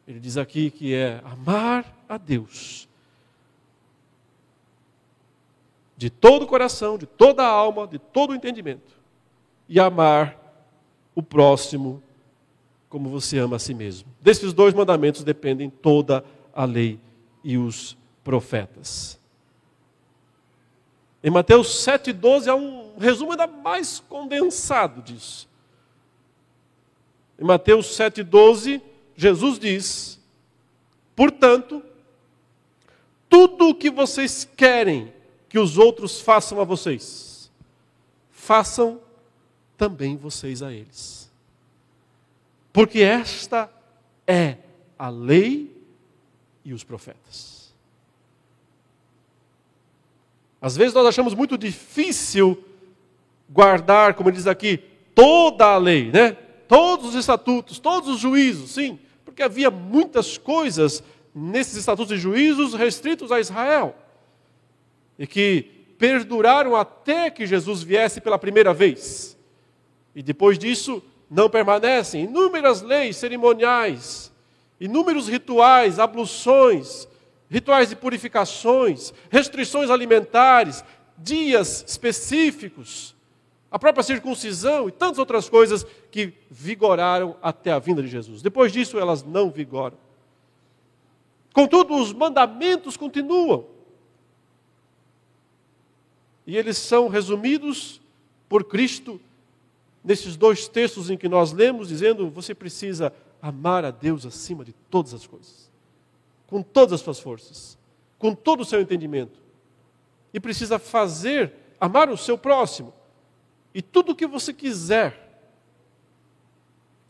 [0.07, 2.87] Ele diz aqui que é amar a Deus
[5.97, 8.96] de todo o coração, de toda a alma, de todo o entendimento,
[9.67, 10.37] e amar
[11.13, 12.01] o próximo
[12.89, 14.07] como você ama a si mesmo.
[14.21, 16.99] Desses dois mandamentos dependem toda a lei
[17.43, 19.19] e os profetas.
[21.23, 25.49] Em Mateus 7,12 há um resumo ainda mais condensado disso.
[27.39, 28.81] Em Mateus 7,12,
[29.15, 30.19] Jesus diz:
[31.15, 31.83] Portanto,
[33.29, 35.13] tudo o que vocês querem
[35.49, 37.51] que os outros façam a vocês,
[38.29, 39.01] façam
[39.77, 41.31] também vocês a eles.
[42.73, 43.69] Porque esta
[44.25, 44.57] é
[44.97, 45.75] a lei
[46.65, 47.73] e os profetas.
[50.59, 52.63] Às vezes nós achamos muito difícil
[53.49, 54.79] guardar, como diz aqui,
[55.13, 56.35] toda a lei, né?
[56.67, 61.01] todos os estatutos, todos os juízos, sim, porque havia muitas coisas
[61.33, 63.95] nesses estatutos e juízos restritos a Israel
[65.17, 65.61] e que
[65.97, 69.36] perduraram até que Jesus viesse pela primeira vez.
[70.17, 70.99] E depois disso
[71.29, 74.33] não permanecem inúmeras leis cerimoniais,
[74.81, 77.07] inúmeros rituais, abluções,
[77.47, 80.83] rituais de purificações, restrições alimentares,
[81.19, 83.15] dias específicos
[83.69, 88.41] a própria circuncisão e tantas outras coisas que vigoraram até a vinda de Jesus.
[88.41, 89.97] Depois disso, elas não vigoram.
[91.53, 93.67] Contudo, os mandamentos continuam.
[96.47, 98.01] E eles são resumidos
[98.49, 99.21] por Cristo
[100.07, 104.71] nesses dois textos em que nós lemos, dizendo: você precisa amar a Deus acima de
[104.71, 105.69] todas as coisas,
[106.47, 107.77] com todas as suas forças,
[108.17, 109.37] com todo o seu entendimento,
[110.33, 112.93] e precisa fazer, amar o seu próximo
[113.75, 115.25] e tudo o que você quiser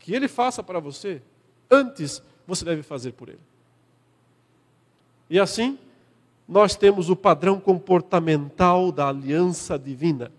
[0.00, 1.22] que Ele faça para você,
[1.70, 3.38] antes você deve fazer por Ele.
[5.30, 5.78] E assim,
[6.48, 10.32] nós temos o padrão comportamental da aliança divina.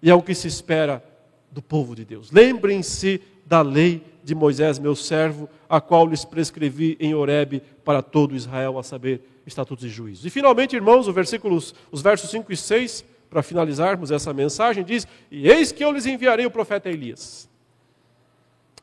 [0.00, 1.04] E é o que se espera
[1.50, 2.30] do povo de Deus.
[2.30, 8.34] Lembrem-se da lei de Moisés, meu servo, a qual lhes prescrevi em Horebe para todo
[8.34, 10.26] Israel, a saber, estatutos e juízos.
[10.26, 15.06] E finalmente, irmãos, os versículos, os versos 5 e 6 para finalizarmos essa mensagem, diz:
[15.30, 17.48] E eis que eu lhes enviarei o profeta Elias,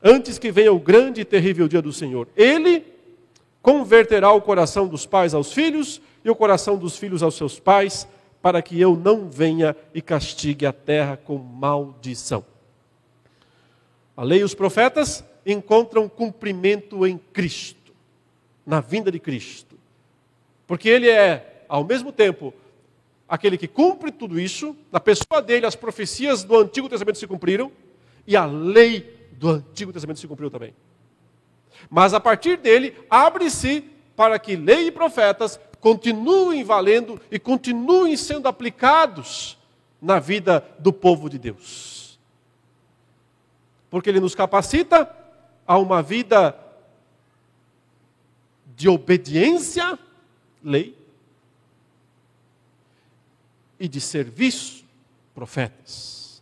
[0.01, 2.27] antes que venha o grande e terrível dia do Senhor.
[2.35, 2.85] Ele
[3.61, 8.07] converterá o coração dos pais aos filhos e o coração dos filhos aos seus pais,
[8.41, 12.52] para que eu não venha e castigue a terra com maldição.
[14.15, 17.93] A lei e os profetas encontram cumprimento em Cristo,
[18.65, 19.75] na vinda de Cristo.
[20.67, 22.53] Porque ele é, ao mesmo tempo,
[23.27, 27.71] aquele que cumpre tudo isso, na pessoa dele as profecias do Antigo Testamento se cumpriram
[28.25, 30.73] e a lei do Antigo Testamento se cumpriu também.
[31.89, 33.83] Mas a partir dele abre-se
[34.15, 39.57] para que lei e profetas continuem valendo e continuem sendo aplicados
[40.01, 41.92] na vida do povo de Deus.
[43.93, 45.07] Porque ele nos capacita
[45.67, 46.57] a uma vida
[48.75, 49.99] de obediência,
[50.63, 50.97] lei,
[53.79, 54.83] e de serviço,
[55.35, 56.41] profetas.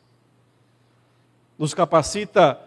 [1.60, 2.58] Nos capacita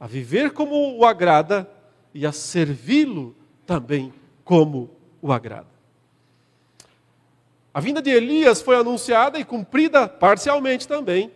[0.00, 1.70] a viver como o agrada
[2.14, 3.36] e a servi-lo
[3.66, 4.14] também
[4.46, 4.88] como
[5.20, 5.68] o agrada.
[7.74, 11.30] A vinda de Elias foi anunciada e cumprida parcialmente também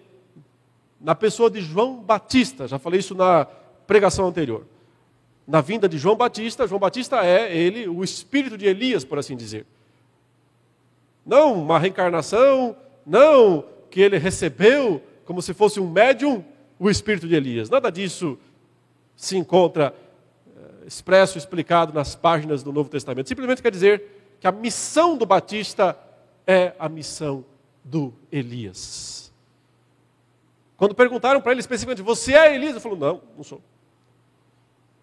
[1.01, 2.69] na pessoa de João Batista.
[2.69, 3.47] Já falei isso na
[3.87, 4.67] pregação anterior.
[5.47, 9.37] Na vinda de João Batista, João Batista é ele, o espírito de Elias, por assim
[9.37, 9.67] dizer.
[11.25, 16.45] Não uma reencarnação, não que ele recebeu como se fosse um médium
[16.79, 17.69] o espírito de Elias.
[17.69, 18.39] Nada disso
[19.15, 19.95] se encontra
[20.57, 23.29] eh, expresso, explicado nas páginas do Novo Testamento.
[23.29, 24.03] Simplesmente quer dizer
[24.41, 25.97] que a missão do Batista
[26.47, 27.45] é a missão
[27.85, 29.20] do Elias.
[30.81, 32.70] Quando perguntaram para ele especificamente, você é Elias?
[32.70, 33.61] Ele falou, não, não sou.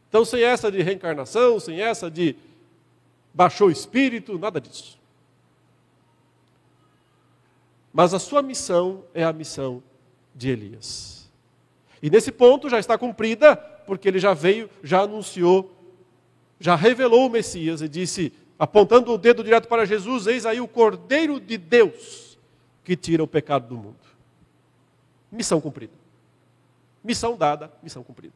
[0.10, 2.36] Então, sem essa de reencarnação, sem essa de
[3.32, 4.98] baixou o espírito, nada disso.
[7.94, 9.84] Mas a sua missão é a missão
[10.34, 11.30] de Elias.
[12.02, 15.72] E nesse ponto já está cumprida, porque ele já veio, já anunciou,
[16.60, 20.68] já revelou o Messias e disse: apontando o dedo direto para Jesus: Eis aí o
[20.68, 22.36] Cordeiro de Deus
[22.84, 24.08] que tira o pecado do mundo.
[25.38, 25.94] Missão cumprida.
[27.04, 28.34] Missão dada, missão cumprida.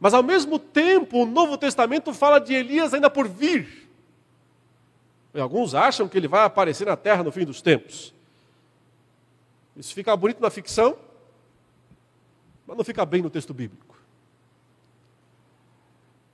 [0.00, 3.90] Mas ao mesmo tempo, o Novo Testamento fala de Elias ainda por vir.
[5.34, 8.14] E alguns acham que ele vai aparecer na terra no fim dos tempos.
[9.76, 10.96] Isso fica bonito na ficção,
[12.66, 13.98] mas não fica bem no texto bíblico.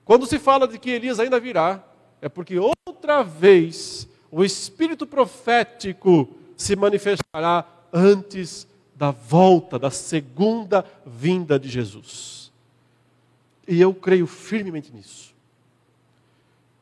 [0.05, 1.83] Quando se fala de que Elias ainda virá,
[2.23, 8.67] é porque outra vez o espírito profético se manifestará antes
[8.97, 12.53] da volta, da segunda vinda de Jesus.
[13.67, 15.33] E eu creio firmemente nisso.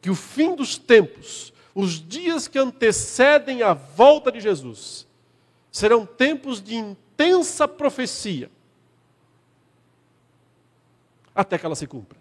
[0.00, 5.06] Que o fim dos tempos, os dias que antecedem a volta de Jesus,
[5.70, 8.50] serão tempos de intensa profecia,
[11.34, 12.18] até que ela se cumpra.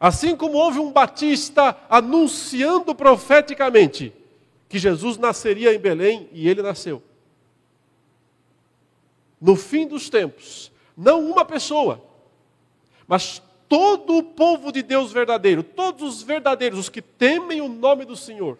[0.00, 4.12] Assim como houve um Batista anunciando profeticamente
[4.68, 7.02] que Jesus nasceria em Belém e ele nasceu.
[9.44, 12.02] No fim dos tempos, não uma pessoa,
[13.06, 18.06] mas todo o povo de Deus verdadeiro, todos os verdadeiros, os que temem o nome
[18.06, 18.58] do Senhor,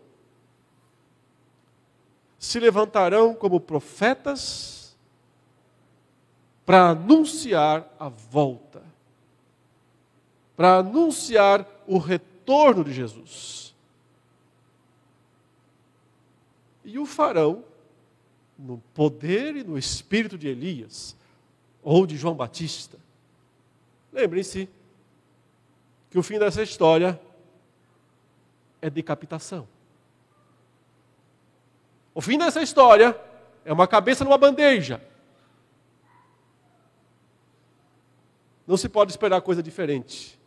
[2.39, 4.95] se levantarão como profetas
[6.66, 8.95] para anunciar a volta
[10.57, 13.74] para anunciar o retorno de Jesus.
[16.85, 17.64] E o farão
[18.59, 21.17] no poder e no espírito de Elias
[21.83, 22.99] ou de João Batista.
[24.13, 24.69] Lembrem-se
[26.11, 27.21] que o fim dessa história
[28.81, 29.67] é decapitação.
[32.15, 33.19] O fim dessa história
[33.65, 35.03] é uma cabeça numa bandeja.
[38.67, 40.39] Não se pode esperar coisa diferente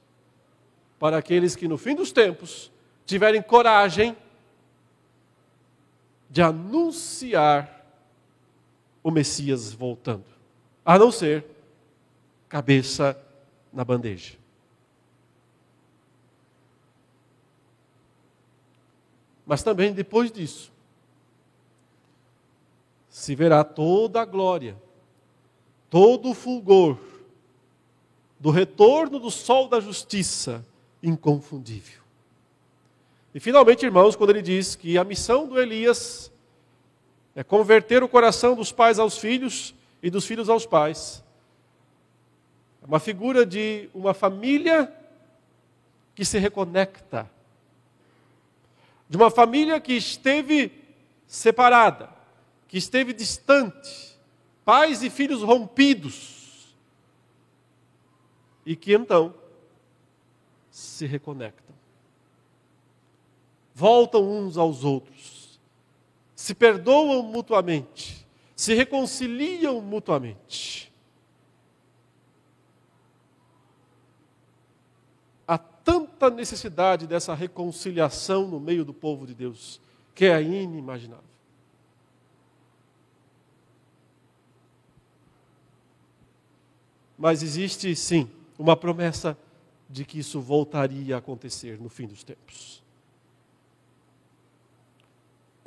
[0.98, 2.72] para aqueles que no fim dos tempos
[3.06, 4.16] tiverem coragem
[6.30, 7.77] de anunciar
[9.08, 10.26] o Messias voltando,
[10.84, 11.46] a não ser
[12.50, 13.18] cabeça
[13.72, 14.34] na bandeja.
[19.46, 20.74] Mas também depois disso,
[23.10, 24.76] se verá toda a glória,
[25.90, 26.98] todo o fulgor
[28.38, 30.66] do retorno do sol da justiça
[31.02, 32.02] inconfundível.
[33.34, 36.30] E finalmente, irmãos, quando ele diz que a missão do Elias
[37.38, 41.24] é converter o coração dos pais aos filhos e dos filhos aos pais,
[42.82, 44.92] é uma figura de uma família
[46.16, 47.30] que se reconecta,
[49.08, 50.84] de uma família que esteve
[51.28, 52.10] separada,
[52.68, 54.18] que esteve distante,
[54.66, 56.76] pais e filhos rompidos,
[58.66, 59.32] e que então
[60.72, 61.76] se reconectam.
[63.76, 65.17] Voltam uns aos outros,
[66.38, 68.24] se perdoam mutuamente,
[68.56, 70.94] se reconciliam mutuamente.
[75.48, 79.82] Há tanta necessidade dessa reconciliação no meio do povo de Deus,
[80.14, 81.26] que é inimaginável.
[87.18, 88.30] Mas existe sim
[88.60, 89.36] uma promessa
[89.90, 92.86] de que isso voltaria a acontecer no fim dos tempos.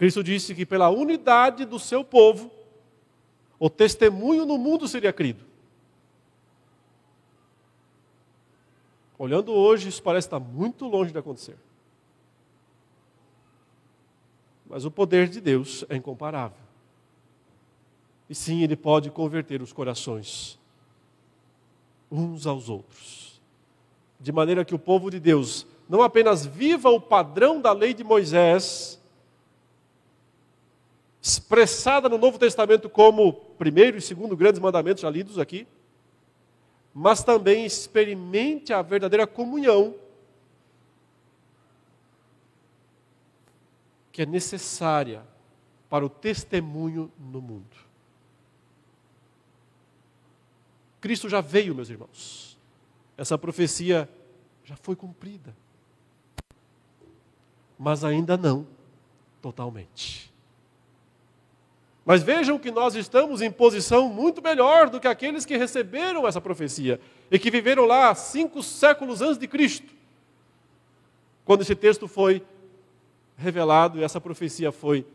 [0.00, 2.50] Cristo disse que pela unidade do seu povo,
[3.58, 5.44] o testemunho no mundo seria crido.
[9.18, 11.58] Olhando hoje, isso parece estar muito longe de acontecer.
[14.66, 16.56] Mas o poder de Deus é incomparável.
[18.26, 20.58] E sim, Ele pode converter os corações
[22.10, 23.38] uns aos outros
[24.18, 28.04] de maneira que o povo de Deus não apenas viva o padrão da lei de
[28.04, 28.99] Moisés,
[31.20, 35.66] expressada no Novo Testamento como primeiro e segundo grandes mandamentos já lidos aqui,
[36.94, 39.94] mas também experimente a verdadeira comunhão
[44.10, 45.22] que é necessária
[45.88, 47.76] para o testemunho no mundo.
[51.00, 52.50] Cristo já veio, meus irmãos
[53.20, 54.08] essa profecia
[54.64, 55.54] já foi cumprida.
[57.78, 58.66] Mas ainda não
[59.42, 60.29] totalmente.
[62.10, 66.40] Mas vejam que nós estamos em posição muito melhor do que aqueles que receberam essa
[66.40, 67.00] profecia
[67.30, 69.86] e que viveram lá cinco séculos antes de Cristo,
[71.44, 72.42] quando esse texto foi
[73.36, 75.06] revelado e essa profecia foi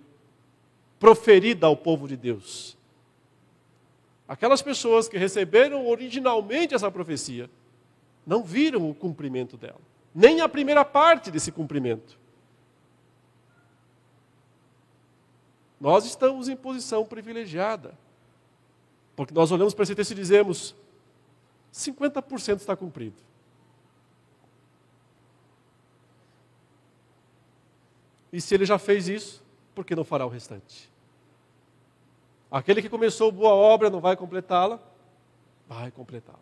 [0.98, 2.78] proferida ao povo de Deus.
[4.26, 7.50] Aquelas pessoas que receberam originalmente essa profecia
[8.26, 9.82] não viram o cumprimento dela.
[10.16, 12.18] nem a primeira parte desse cumprimento.
[15.86, 17.96] Nós estamos em posição privilegiada.
[19.16, 20.76] Porque nós olhamos para esse texto e dizemos:
[21.72, 23.18] 50% está cumprido.
[28.34, 29.44] E se ele já fez isso,
[29.76, 30.92] por que não fará o restante?
[32.50, 34.80] Aquele que começou boa obra não vai completá-la?
[35.68, 36.40] Vai completá-la.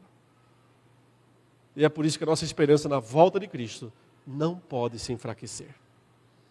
[1.75, 3.91] E é por isso que a nossa esperança na volta de Cristo
[4.25, 5.82] não pode se enfraquecer.